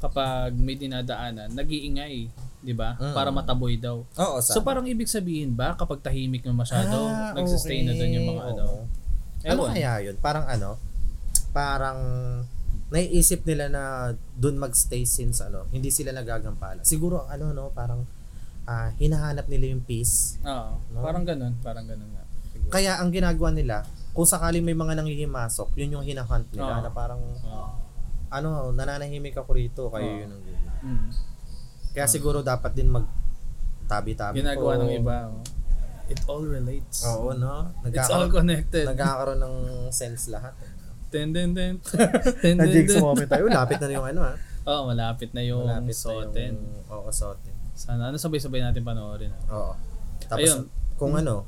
[0.00, 2.26] kapag may dinadaanan, nag-iingay,
[2.64, 2.96] di ba?
[2.96, 3.12] Mm.
[3.12, 4.00] Para mataboy daw.
[4.02, 8.28] Oo, So parang ibig sabihin ba, kapag tahimik na masyado, Ah, nagsistay na dun yung
[8.30, 8.52] mga okay.
[8.54, 8.64] ano.
[9.44, 9.70] Ano Ewan.
[9.70, 10.16] kaya yun?
[10.18, 10.80] Parang ano,
[11.52, 11.98] parang
[12.88, 13.82] naiisip nila na
[14.34, 16.80] doon magstay since ano, hindi sila nagagampala.
[16.82, 18.08] Siguro ano no, parang
[18.64, 20.40] ah, hinahanap nila yung peace.
[20.40, 21.04] Oo, No?
[21.04, 22.24] parang ganun, parang ganun nga.
[22.48, 22.72] Siguro.
[22.72, 26.82] Kaya ang ginagawa nila, kung sakaling may mga nanghihimasok, yun yung hinahunt nila Oo.
[26.82, 27.68] na parang Oo.
[28.30, 30.20] ano, nananahimik ako rito, kayo Oo.
[30.24, 30.42] yun ang
[30.84, 31.08] Mm.
[31.94, 33.06] Kaya siguro dapat din mag
[33.84, 34.80] tabi-tabi Ginagawa po.
[34.82, 35.16] ng iba.
[35.28, 35.40] oh.
[36.04, 37.00] It all relates.
[37.06, 37.72] Oo, no?
[37.82, 38.84] It's all connected.
[38.84, 39.54] nagkakaroon ng
[39.88, 40.52] sense lahat.
[40.58, 40.70] eh.
[41.08, 41.78] Ten, ten, ten.
[42.42, 42.98] ten, ten, ten.
[42.98, 43.46] moment tayo.
[43.46, 44.34] Lapit na yung ano ha.
[44.64, 46.56] Oo, malapit na yung Malapit Soten.
[46.56, 46.60] yung...
[46.90, 47.52] Oo, Soten.
[47.72, 49.30] Sana, ano sabay-sabay natin panoorin.
[49.30, 49.42] ah.
[49.54, 49.72] Oo.
[50.26, 50.66] Tapos, Ayun.
[50.96, 51.46] kung ano,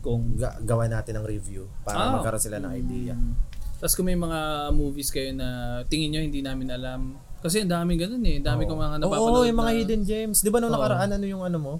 [0.00, 2.12] Kung ga- gawa natin ng review para Ah.
[2.16, 3.12] magkaroon sila ng idea.
[3.12, 3.36] Mm.
[3.76, 4.40] Tapos kung may mga
[4.70, 5.48] movies kayo na
[5.84, 7.20] tingin nyo hindi namin alam.
[7.40, 8.36] Kasi ang daming ganun eh.
[8.36, 10.38] Ang dami kong mga napapanood Oo, yung mga na- hidden gems.
[10.38, 10.76] Di ba nung Oo.
[10.76, 11.74] nakaraan, ano yung ano mo?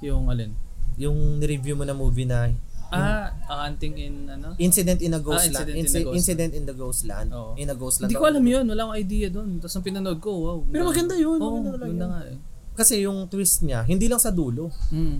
[0.00, 0.50] Yung alin?
[0.96, 2.50] Yung ni-review mo na movie na
[2.86, 4.54] Ah, A Hunting in ano?
[4.56, 5.66] Incident in a Ghost Ah, Land.
[5.66, 7.28] Incident in a Inci- Ghost Incident in the Ghost Land.
[7.30, 7.52] Oo.
[7.56, 8.08] In a Ghost Land.
[8.08, 8.64] Hindi ko alam yun.
[8.64, 9.48] Wala akong idea doon.
[9.58, 10.58] Tapos nung pinanood ko, wow.
[10.64, 12.12] Pero ang- maganda yun, Oo, maganda talaga maganda yun.
[12.12, 12.36] nga eh.
[12.76, 14.70] Kasi yung twist niya, hindi lang sa dulo.
[14.88, 15.18] Mm.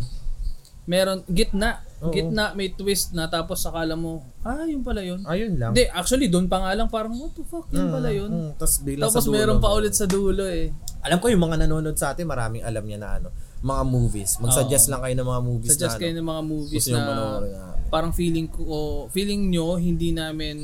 [0.87, 1.82] Meron, gitna.
[1.99, 2.14] Oo.
[2.14, 5.18] Gitna, may twist na tapos akala mo, ah, yun pala yun.
[5.26, 5.74] Ayun lang.
[5.74, 8.30] Hindi, actually, doon pa nga lang parang, what the fuck, yun pala yun.
[8.30, 9.34] Mm, tapos biglang Tapos sa dulo.
[9.34, 10.70] meron pa ulit sa dulo eh.
[11.03, 13.28] Alam ko yung mga nanonood sa atin, maraming alam niya na ano,
[13.59, 14.39] mga movies.
[14.39, 17.01] Mag-suggest lang kayo ng mga movies Suggest na kayo ano, ng mga movies gusto nyo
[17.01, 17.62] na na.
[17.89, 18.66] parang feeling ko,
[19.11, 20.57] feeling nyo, hindi namin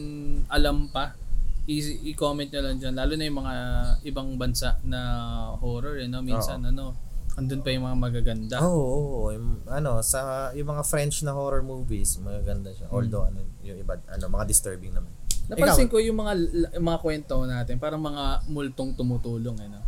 [0.46, 1.16] alam pa.
[1.64, 2.94] I- i-comment nyo lang dyan.
[2.94, 3.54] Lalo na yung mga
[4.04, 5.00] ibang bansa na
[5.56, 6.20] horror, eh, no?
[6.20, 6.92] Minsan, ano,
[7.32, 8.56] andun pa yung mga magaganda.
[8.60, 9.28] Oo, oo, oo.
[9.32, 12.88] Yung, ano, sa yung mga French na horror movies, magaganda siya.
[12.92, 12.96] Hmm.
[13.00, 15.08] Although ano, yung iba ano, mga disturbing naman.
[15.48, 16.32] Napansin ko yung mga
[16.76, 19.80] yung mga kwento natin, parang mga multong tumutulong eh, no?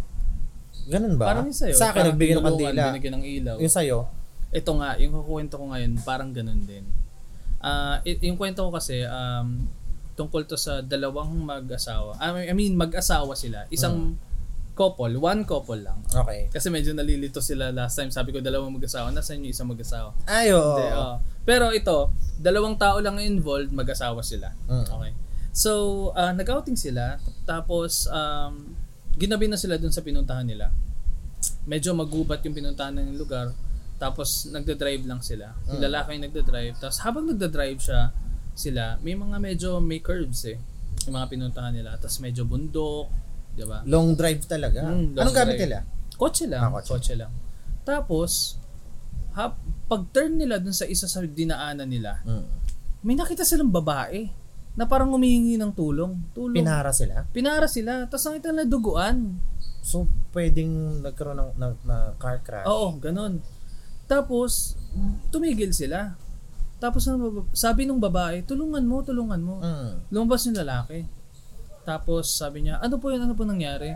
[0.85, 1.33] Ganun ba?
[1.33, 1.77] Parang yung sa'yo.
[1.77, 2.83] Sa akin, nagbigay ng kandila.
[2.93, 3.57] Binigyan ng ilaw.
[3.61, 3.99] Yung sa'yo,
[4.55, 6.87] Ito nga, yung kukwento ko ngayon, parang ganun din.
[7.59, 9.67] Ah, i- yung kwento ko kasi, um,
[10.15, 12.15] tungkol to sa dalawang mag-asawa.
[12.23, 13.67] I mean- I mean, mag-asawa sila.
[13.67, 14.15] Isang
[14.75, 16.03] couple, one couple lang.
[16.11, 16.51] okay.
[16.51, 18.11] Kasi medyo nalilito sila last time.
[18.11, 19.09] Sabi ko, dalawang mag-asawa.
[19.11, 20.11] Nasaan yung isang mag-asawa?
[20.27, 20.75] Ay, oo.
[20.75, 21.17] Hindi, oh.
[21.47, 24.51] Pero ito, dalawang tao lang involved, mag-asawa sila.
[24.67, 24.85] Mm.
[24.85, 25.13] Okay.
[25.55, 25.71] So,
[26.13, 27.23] ah, nag-outing sila.
[27.47, 28.75] Tapos, um,
[29.15, 30.75] ginabi na sila dun sa pinuntahan nila.
[31.65, 33.55] Medyo magubat yung pinuntahan ng lugar.
[33.95, 35.55] Tapos, nagda-drive lang sila.
[35.71, 35.87] Yung Mm.
[35.87, 36.75] lalaki yung nagda-drive.
[36.83, 38.11] Tapos, habang nagda-drive siya,
[38.55, 40.59] sila, may mga medyo may curves eh.
[41.07, 41.95] Yung mga pinuntahan nila.
[41.97, 43.07] Tapos, medyo bundok.
[43.55, 43.83] Di ba?
[43.85, 44.83] Long drive talaga.
[44.85, 45.63] Mm, long Anong gamit drive.
[45.65, 45.79] nila?
[46.15, 46.61] Kotse lang.
[46.61, 46.91] Ah, kotse.
[46.91, 47.15] kotse.
[47.15, 47.31] lang.
[47.83, 48.59] Tapos,
[49.33, 52.45] ha, pag turn nila dun sa isa sa dinaanan nila, Mm.
[53.03, 54.27] may nakita silang babae
[54.75, 56.19] na parang humihingi ng tulong.
[56.33, 56.57] Tulong.
[56.57, 57.23] Pinara sila.
[57.31, 58.05] Pinara sila.
[58.05, 59.39] Tapos nakita na duguan.
[59.85, 62.67] So, pwedeng nagkaroon ng, ng, ng car crash.
[62.67, 63.39] Oo, ganun.
[64.05, 64.75] Tapos,
[65.31, 66.17] tumigil sila.
[66.77, 67.07] Tapos
[67.53, 69.63] sabi nung babae, tulungan mo, tulungan mo.
[69.63, 70.11] Mm.
[70.11, 71.07] Lumabas yung lalaki.
[71.85, 73.93] Tapos sabi niya, ano po yun, ano po nangyari?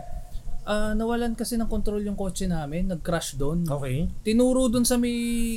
[0.69, 3.65] Ah, nawalan kasi ng control yung kotse namin, nag-crash doon.
[3.65, 4.05] Okay.
[4.21, 5.11] Tinuro doon sa may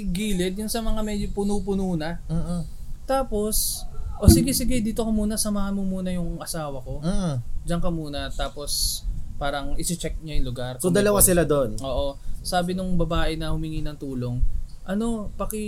[0.09, 2.17] gilid, yung sa mga medyo puno-puno na.
[2.33, 2.65] Mm-mm.
[3.05, 3.85] Tapos,
[4.17, 7.05] o sige sige, dito ka muna, samahan mo muna yung asawa ko.
[7.05, 7.35] Mm.
[7.69, 9.03] Diyan ka muna, tapos
[9.37, 10.81] parang isi-check niya yung lugar.
[10.81, 11.77] So, dalawa pol- sila doon.
[11.85, 12.17] Oo.
[12.41, 14.41] Sabi nung babae na humingi ng tulong,
[14.89, 15.65] ano, paki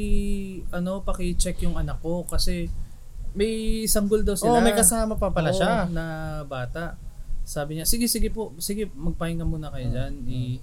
[0.73, 2.71] ano, paki-check yung anak ko kasi
[3.35, 3.53] may
[3.85, 4.53] sanggol daw sila.
[4.53, 5.87] Oh, may kasama pa pala Oo, siya.
[5.89, 6.05] na
[6.45, 6.95] bata.
[7.43, 10.13] Sabi niya, sige sige po, sige magpahinga muna kayo Mm, diyan.
[10.25, 10.61] I-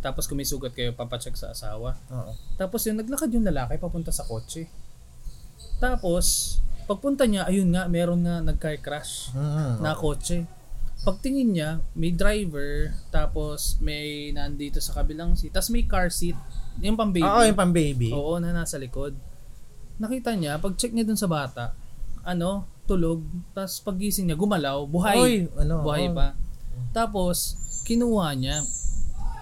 [0.00, 1.94] tapos kung may sugat kayo, papacheck sa asawa.
[2.08, 2.32] Oo.
[2.56, 4.66] Tapos yung naglakad yung lalaki papunta sa kotse.
[5.78, 9.78] Tapos, pagpunta niya, ayun nga, meron nga nag-car crash Mm.
[9.78, 10.46] na kotse.
[11.02, 16.38] Pagtingin niya, may driver, tapos may nandito sa kabilang seat, tapos may car seat,
[16.78, 17.26] yung pang baby.
[17.26, 18.10] Oo, yung pang baby.
[18.10, 19.14] Oo, na nasa likod.
[19.98, 21.74] Nakita niya, pag check niya dun sa bata,
[22.22, 23.22] ano, tulog,
[23.54, 25.18] tapos pagising niya, gumalaw, buhay.
[25.18, 26.16] Oy, ano, buhay oo.
[26.16, 26.34] pa.
[26.90, 28.62] Tapos, kinuha niya.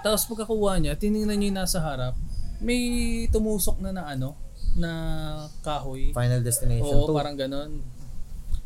[0.01, 2.15] Tapos pagkakuha niya, tiningnan niya yung nasa harap,
[2.61, 2.81] may
[3.33, 4.37] tumusok na na ano,
[4.77, 4.91] na
[5.65, 6.13] kahoy.
[6.13, 7.17] Final destination Oo, to.
[7.17, 7.81] parang ganon.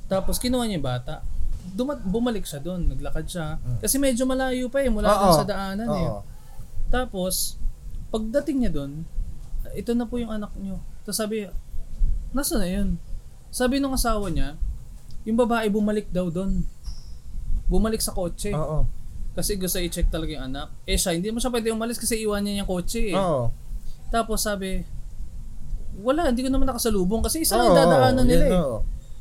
[0.06, 1.24] Tapos kinuha niya yung bata.
[1.74, 3.56] Dumat, bumalik siya doon, naglakad siya.
[3.80, 6.08] Kasi medyo malayo pa eh, mula dun sa daanan eh.
[6.12, 6.20] Oo.
[6.92, 7.56] Tapos,
[8.12, 9.02] pagdating niya doon,
[9.74, 10.78] ito na po yung anak niyo.
[11.02, 11.48] Tapos sabi,
[12.36, 13.00] nasa na yun?
[13.54, 14.58] Sabi nung asawa niya,
[15.22, 16.66] yung babae bumalik daw doon.
[17.70, 18.50] Bumalik sa kotse.
[18.50, 18.82] Oo.
[19.38, 20.74] Kasi gusto i-check talaga yung anak.
[20.82, 23.14] Eh siya, hindi mo siya pwede umalis kasi iwan niya yung kotse eh.
[23.14, 23.54] Oo.
[24.10, 24.82] Tapos sabi,
[26.02, 28.58] wala, hindi ko naman nakasalubong kasi isa lang dadaanan nila eh.
[28.58, 28.78] oo.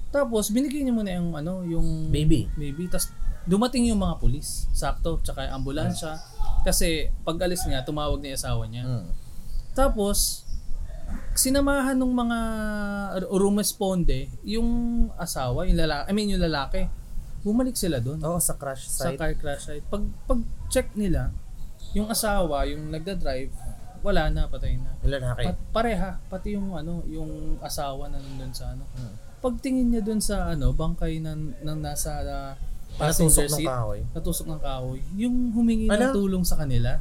[0.10, 2.50] Tapos binigay niya muna yung ano, yung Baby.
[2.58, 2.90] baby.
[2.90, 3.14] Tapos
[3.46, 6.18] dumating yung mga pulis, sakto, tsaka yung ambulansya.
[6.66, 8.84] Kasi pag alis niya, tumawag na yung asawa niya.
[8.86, 9.10] Mm.
[9.74, 10.46] Tapos
[11.34, 12.40] sinamahan ng mga
[13.30, 14.70] rumesponde yung
[15.18, 16.86] asawa, yung lalaki, I mean yung lalaki.
[17.44, 19.20] Bumalik sila doon Oo, sa crash sa site.
[19.20, 19.84] car crash site.
[19.92, 20.40] Pag pag
[20.72, 21.36] check nila,
[21.92, 23.52] yung asawa, yung nagda-drive,
[24.00, 24.96] wala na, patay na.
[25.04, 25.44] Yung lalaki.
[25.52, 28.88] Pat, pareha, pati yung ano, yung asawa na nandun sa ano.
[28.96, 29.14] Hmm.
[29.44, 32.52] Pagtingin niya dun sa ano, bangkay ng, ng nasa uh,
[32.96, 34.02] passenger ng seat, kahoy.
[34.16, 36.10] natusok ng kahoy, yung humingi Ala.
[36.10, 37.00] ng tulong sa kanila,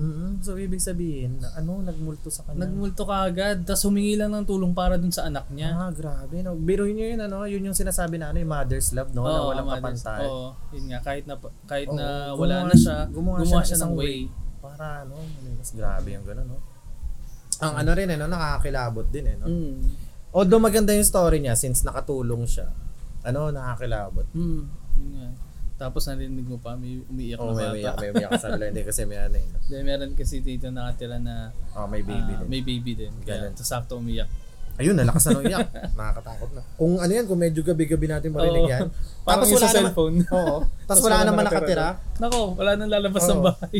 [0.00, 2.64] mm So, ibig sabihin, na, ano, nagmulto sa kanya.
[2.64, 5.76] nagmulto ka agad, tapos humingi lang ng tulong para dun sa anak niya.
[5.76, 6.40] Ah, grabe.
[6.40, 6.56] No?
[6.56, 9.22] Biruin nyo yun, ano, yun yung sinasabi na, ano, yung mother's love, no?
[9.22, 10.24] na Oo, walang mothers- kapantay.
[10.24, 11.34] Oo, yun nga, kahit na,
[11.68, 14.18] kahit Oo, na gumawa- wala na siya, gumawa gumawa, siya siya ng isang way.
[14.58, 15.16] Para, ano,
[15.54, 16.58] mas grabe yung gano'n, no?
[17.60, 19.46] Ang ano rin, ano, nakakilabot din, eh, no?
[19.46, 19.78] Mm.
[20.32, 22.72] Although maganda yung story niya, since nakatulong siya,
[23.20, 24.24] ano, nakakilabot.
[24.32, 24.62] Mm.
[24.96, 25.28] Yun nga.
[25.80, 27.72] Tapos narinig mo pa, may umiiyak Oo, na may bata.
[27.72, 28.68] umiyak, may umiyak sa kabila.
[28.68, 29.56] Hindi kasi may ano, eh, no?
[29.64, 32.48] Then, meron kasi dito nakatira na Oh, may baby ah, din.
[32.52, 33.12] may baby din.
[33.24, 33.56] Ganun.
[33.56, 34.28] tapos sakto umiyak.
[34.76, 35.68] Ayun, nalakas na nung iyak.
[35.98, 36.60] Nakakatakot na.
[36.76, 38.88] Kung ano yan, kung medyo gabi-gabi natin marinig yan.
[39.28, 40.16] Parang Tapos wala sa naman, cellphone.
[40.36, 40.56] oo.
[40.84, 41.86] Tapos wala naman nakatira.
[42.20, 43.46] Nako, wala nang lalabas ng Oo.
[43.48, 43.78] bahay.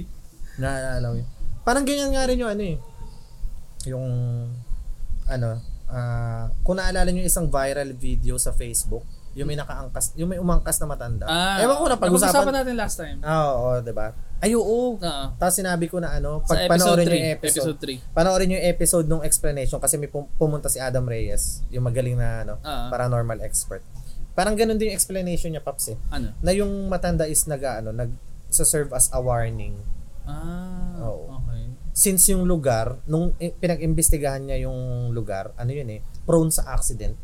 [0.56, 1.28] Naalala mo yun.
[1.60, 2.76] Parang ganyan nga rin yung ano eh.
[3.84, 4.04] Yung,
[5.24, 5.50] ano,
[5.88, 10.76] ah kung naalala nyo isang viral video sa Facebook, yung may nakaangkas, yung may umangkas
[10.76, 11.24] na matanda.
[11.58, 12.52] Ewan ko na napag-usapan pag-usapan.
[12.52, 13.18] natin last time.
[13.20, 14.10] Ah, oo, di ba?
[14.38, 14.96] Ay, oo.
[14.96, 15.24] Oo.
[15.36, 17.20] Tapos sinabi ko na ano, pag panoorin nyo 3.
[17.20, 18.16] yung episode, Episode 3.
[18.16, 22.42] panoorin yung episode nung explanation kasi may pum- pumunta si Adam Reyes, yung magaling na
[22.42, 22.90] ano, Ah.
[22.90, 23.86] paranormal expert.
[24.32, 25.98] Parang ganun din yung explanation niya, Paps eh.
[26.08, 26.34] Ano?
[26.40, 28.10] Na yung matanda is nag, ano, nag,
[28.48, 29.78] serve as a warning.
[30.24, 31.38] Ah, Oo.
[31.38, 31.70] okay.
[31.92, 37.14] Since yung lugar, nung i- pinag-imbestigahan niya yung lugar, ano yun eh, prone sa accident.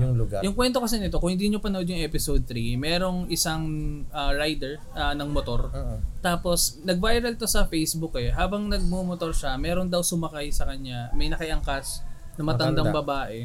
[0.00, 0.40] Yung lugar.
[0.42, 3.62] Yung kwento kasi nito, kung hindi nyo panood yung episode 3, merong isang
[4.10, 5.70] ah, rider ah, ng motor.
[5.70, 5.96] Oo.
[6.24, 8.32] Tapos, nag-viral to sa Facebook eh.
[8.32, 11.12] Habang nagmumotor siya, meron daw sumakay sa kanya.
[11.14, 12.02] May nakiangkas
[12.34, 13.00] na matandang Matanda.
[13.04, 13.38] babae.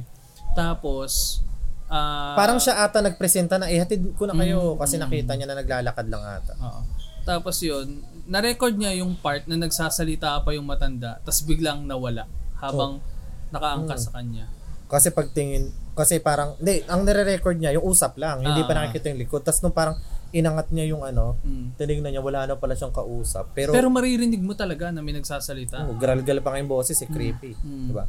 [0.58, 1.44] Tapos,
[1.92, 5.02] ah, Parang siya ata nagpresenta na ihatid ko na kayo Mm, kasi mm.
[5.06, 6.54] nakita niya na naglalakad lang ata.
[6.58, 6.82] Oo.
[7.30, 12.26] Tapos yun, na-record niya yung part na nagsasalita pa yung matanda, tapos biglang nawala
[12.58, 13.02] habang
[13.50, 14.50] nakaangkas sa kanya.
[14.90, 15.70] Kasi pagtingin,
[16.00, 18.78] kasi parang, hindi, ang nire-record niya, yung usap lang, hindi pa Ah.
[18.82, 19.44] nakikita yung likod.
[19.44, 20.00] Tapos nung parang
[20.32, 21.76] inangat niya yung ano, Mm.
[21.76, 23.52] tinignan niya, wala na pala siyang kausap.
[23.52, 25.84] Pero, Pero maririnig mo talaga na may nagsasalita.
[25.84, 27.52] oh, gragal pa nga yung boses, eh, creepy.
[27.60, 27.88] Mm.
[27.90, 28.06] Diba?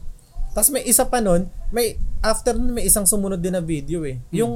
[0.50, 4.18] Tapos may isa pa nun, may, after nun, may isang sumunod din na video eh.
[4.20, 4.34] Hmm.
[4.36, 4.52] Yung,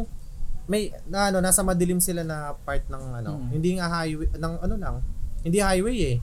[0.65, 3.49] may, na ano, nasa madilim sila na part ng ano, Mm.
[3.51, 4.97] hindi nga highway, ng ano lang,
[5.41, 6.17] hindi highway eh.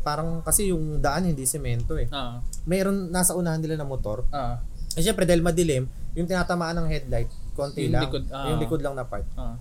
[0.00, 2.06] Parang kasi yung daan hindi semento eh.
[2.08, 4.24] Ah, Mayroon nasa unahan nila na motor.
[4.30, 4.60] ah,
[4.94, 8.02] Eh syempre dahil madilim, yung tinatamaan ng headlight, konti Yung lang.
[8.04, 8.46] likod, ah.
[8.48, 9.26] Yung likod lang na part.
[9.34, 9.58] ah,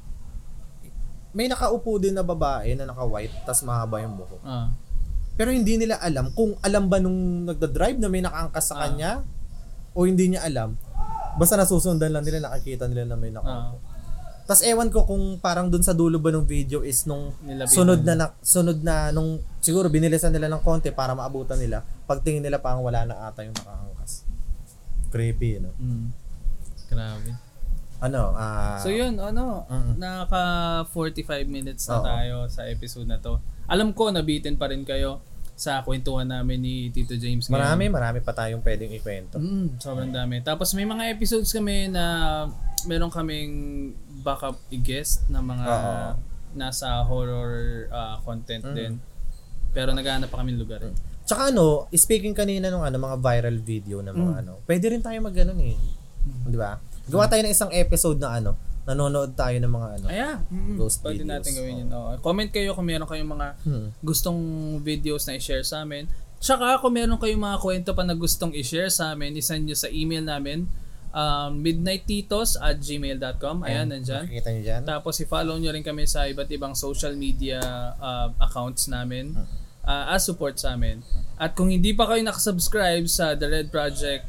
[1.32, 4.42] May nakaupo din na babae na naka-white, tas mahaba yung buhok.
[4.44, 4.70] ah.
[5.34, 8.80] Pero hindi nila alam kung alam ba nung nagda-drive na may nakaangkas sa Ah.
[8.86, 9.12] kanya
[9.92, 10.78] o hindi niya alam.
[11.34, 13.82] Basta nasusundan lang nila, nakikita nila na may nakaupo.
[14.44, 17.72] Tas ewan ko kung parang dun sa dulo ba ng video is nung Nilabihan.
[17.72, 21.82] sunod na, na sunod na nung siguro binilisan nila ng konti para maabutan nila.
[22.04, 24.28] Pagtingin nila parang wala na ata yung nakaangkas.
[25.10, 25.72] Creepy, no?
[25.80, 26.12] Mm.
[26.94, 27.32] Grabe.
[28.00, 29.96] Ano, ah So yun, ano, Mm.
[29.96, 30.42] naka
[30.92, 32.06] 45 minutes na Oo.
[32.06, 33.40] tayo sa episode na to.
[33.66, 35.24] Alam ko, nabitin pa rin kayo
[35.56, 37.54] sa kwentuhan namin ni Tito James ngayon.
[37.56, 39.38] marami, marami pa tayong pwedeng ikwento.
[39.38, 40.42] Mm, sobrang dami.
[40.42, 42.46] Tapos may mga episodes kami na
[42.84, 43.54] meron kaming
[44.20, 46.06] backup i-guest na mga Oo.
[46.54, 48.76] nasa horror ah, content Mm.
[48.76, 48.94] din.
[49.72, 50.84] Pero naghahanap pa kami lugar.
[50.84, 50.92] eh.
[51.24, 54.42] Tsaka ano, speaking kanina nung ano, mga viral video na mga Mm.
[54.44, 56.03] ano, pwede rin tayo mag eh.
[56.46, 56.80] Di ba?
[57.04, 58.52] Gawa tayo ng isang episode na ano,
[58.84, 60.06] nanonood tayo ng mga ano.
[60.08, 61.32] Aya, mm, Ghost pwede videos.
[61.32, 61.90] natin gawin yun.
[61.90, 62.12] Oo.
[62.20, 63.88] Comment kayo kung meron kayong mga Hmm.
[64.00, 64.40] gustong
[64.80, 66.08] videos na i-share sa amin.
[66.38, 69.88] Tsaka kung meron kayong mga kwento pa na gustong i-share sa amin, isend nyo sa
[69.88, 70.68] email namin
[71.10, 73.64] um, midnighttitos at gmail.com.
[73.64, 74.26] Ayan, nandyan.
[74.26, 74.82] Nakikita nyo dyan?
[74.84, 77.62] Tapos i-follow nyo rin kami sa iba't ibang social media
[77.96, 79.32] uh, accounts namin
[79.82, 81.00] uh, as support sa amin.
[81.36, 84.26] At kung hindi pa kayo nakasubscribe sa The Red Project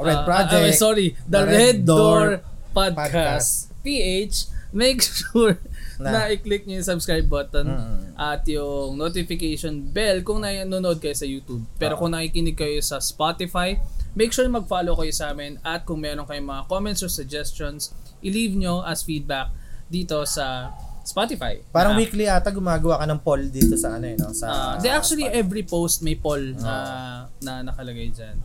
[0.00, 0.64] Red uh, Project.
[0.64, 2.28] ah, sorry, The, The Red, Red Door, Door
[2.72, 3.48] Podcast,
[3.80, 4.36] PH,
[4.70, 5.58] make sure
[5.98, 6.20] na, Na.
[6.28, 7.98] i-click nyo yung subscribe button Mm.
[8.14, 11.66] at yung notification bell kung nanonood kayo sa YouTube.
[11.74, 12.00] Pero Oo.
[12.00, 13.74] kung nakikinig kayo sa Spotify,
[14.12, 17.90] make sure mag-follow kayo sa amin at kung meron kayong mga comments or suggestions,
[18.20, 19.50] i-leave nyo as feedback
[19.86, 20.70] dito sa
[21.02, 21.58] Spotify.
[21.68, 24.30] Parang Na- weekly ata gumagawa ka ng poll dito sa ano eh, no?
[24.30, 25.40] Sa, Ah, they actually Spotify.
[25.40, 26.74] every post may poll na
[27.40, 28.36] na nakalagay diyan.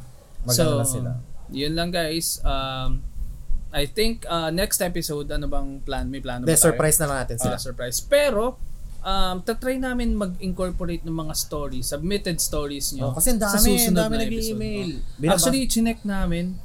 [0.42, 1.12] Maganda na sila.
[1.54, 2.42] Yun lang guys.
[2.44, 3.06] Um
[3.74, 6.06] I think uh, next episode ano bang plan?
[6.06, 6.68] May plano Hindi, ba tayo?
[6.70, 7.56] surprise na lang natin sila.
[7.58, 7.98] Ah, surprise.
[8.02, 8.58] Pero
[9.04, 13.10] um tatry namin mag-incorporate ng mga stories, submitted stories nyo.
[13.10, 14.60] Oh, kasi ang dami, ang dami na episode.
[15.18, 16.58] Binaba- Actually, chinek namin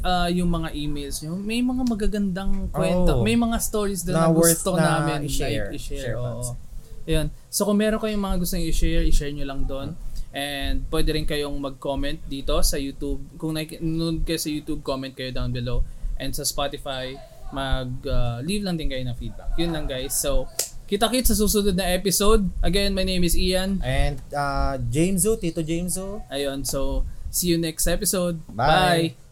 [0.00, 1.36] uh, yung mga emails nyo.
[1.36, 3.20] May mga magagandang kwento.
[3.20, 3.22] Oh.
[3.22, 5.68] May mga stories doon Na na, gusto na namin i-share.
[5.72, 6.16] i-share.
[6.16, 6.56] Share Oo.
[7.04, 7.28] Ayun.
[7.52, 9.92] So kung meron kayong mga gusto i-share, i-share nyo lang doon.
[10.34, 13.22] And pwede rin kayong mag-comment dito sa YouTube.
[13.38, 15.86] Kung nanonood kayo sa YouTube, comment kayo down below.
[16.18, 17.14] And sa Spotify,
[17.54, 19.54] mag-leave lang din kayo ng feedback.
[19.54, 20.18] Yun lang guys.
[20.18, 20.50] So,
[20.90, 22.50] kita-kit sa susunod na episode.
[22.60, 23.78] Again, my name is Ian.
[23.80, 28.42] And uh, Jamesu, Tito Jamesu, Ayun, so see you next episode.
[28.50, 29.14] Bye.
[29.14, 29.23] Bye.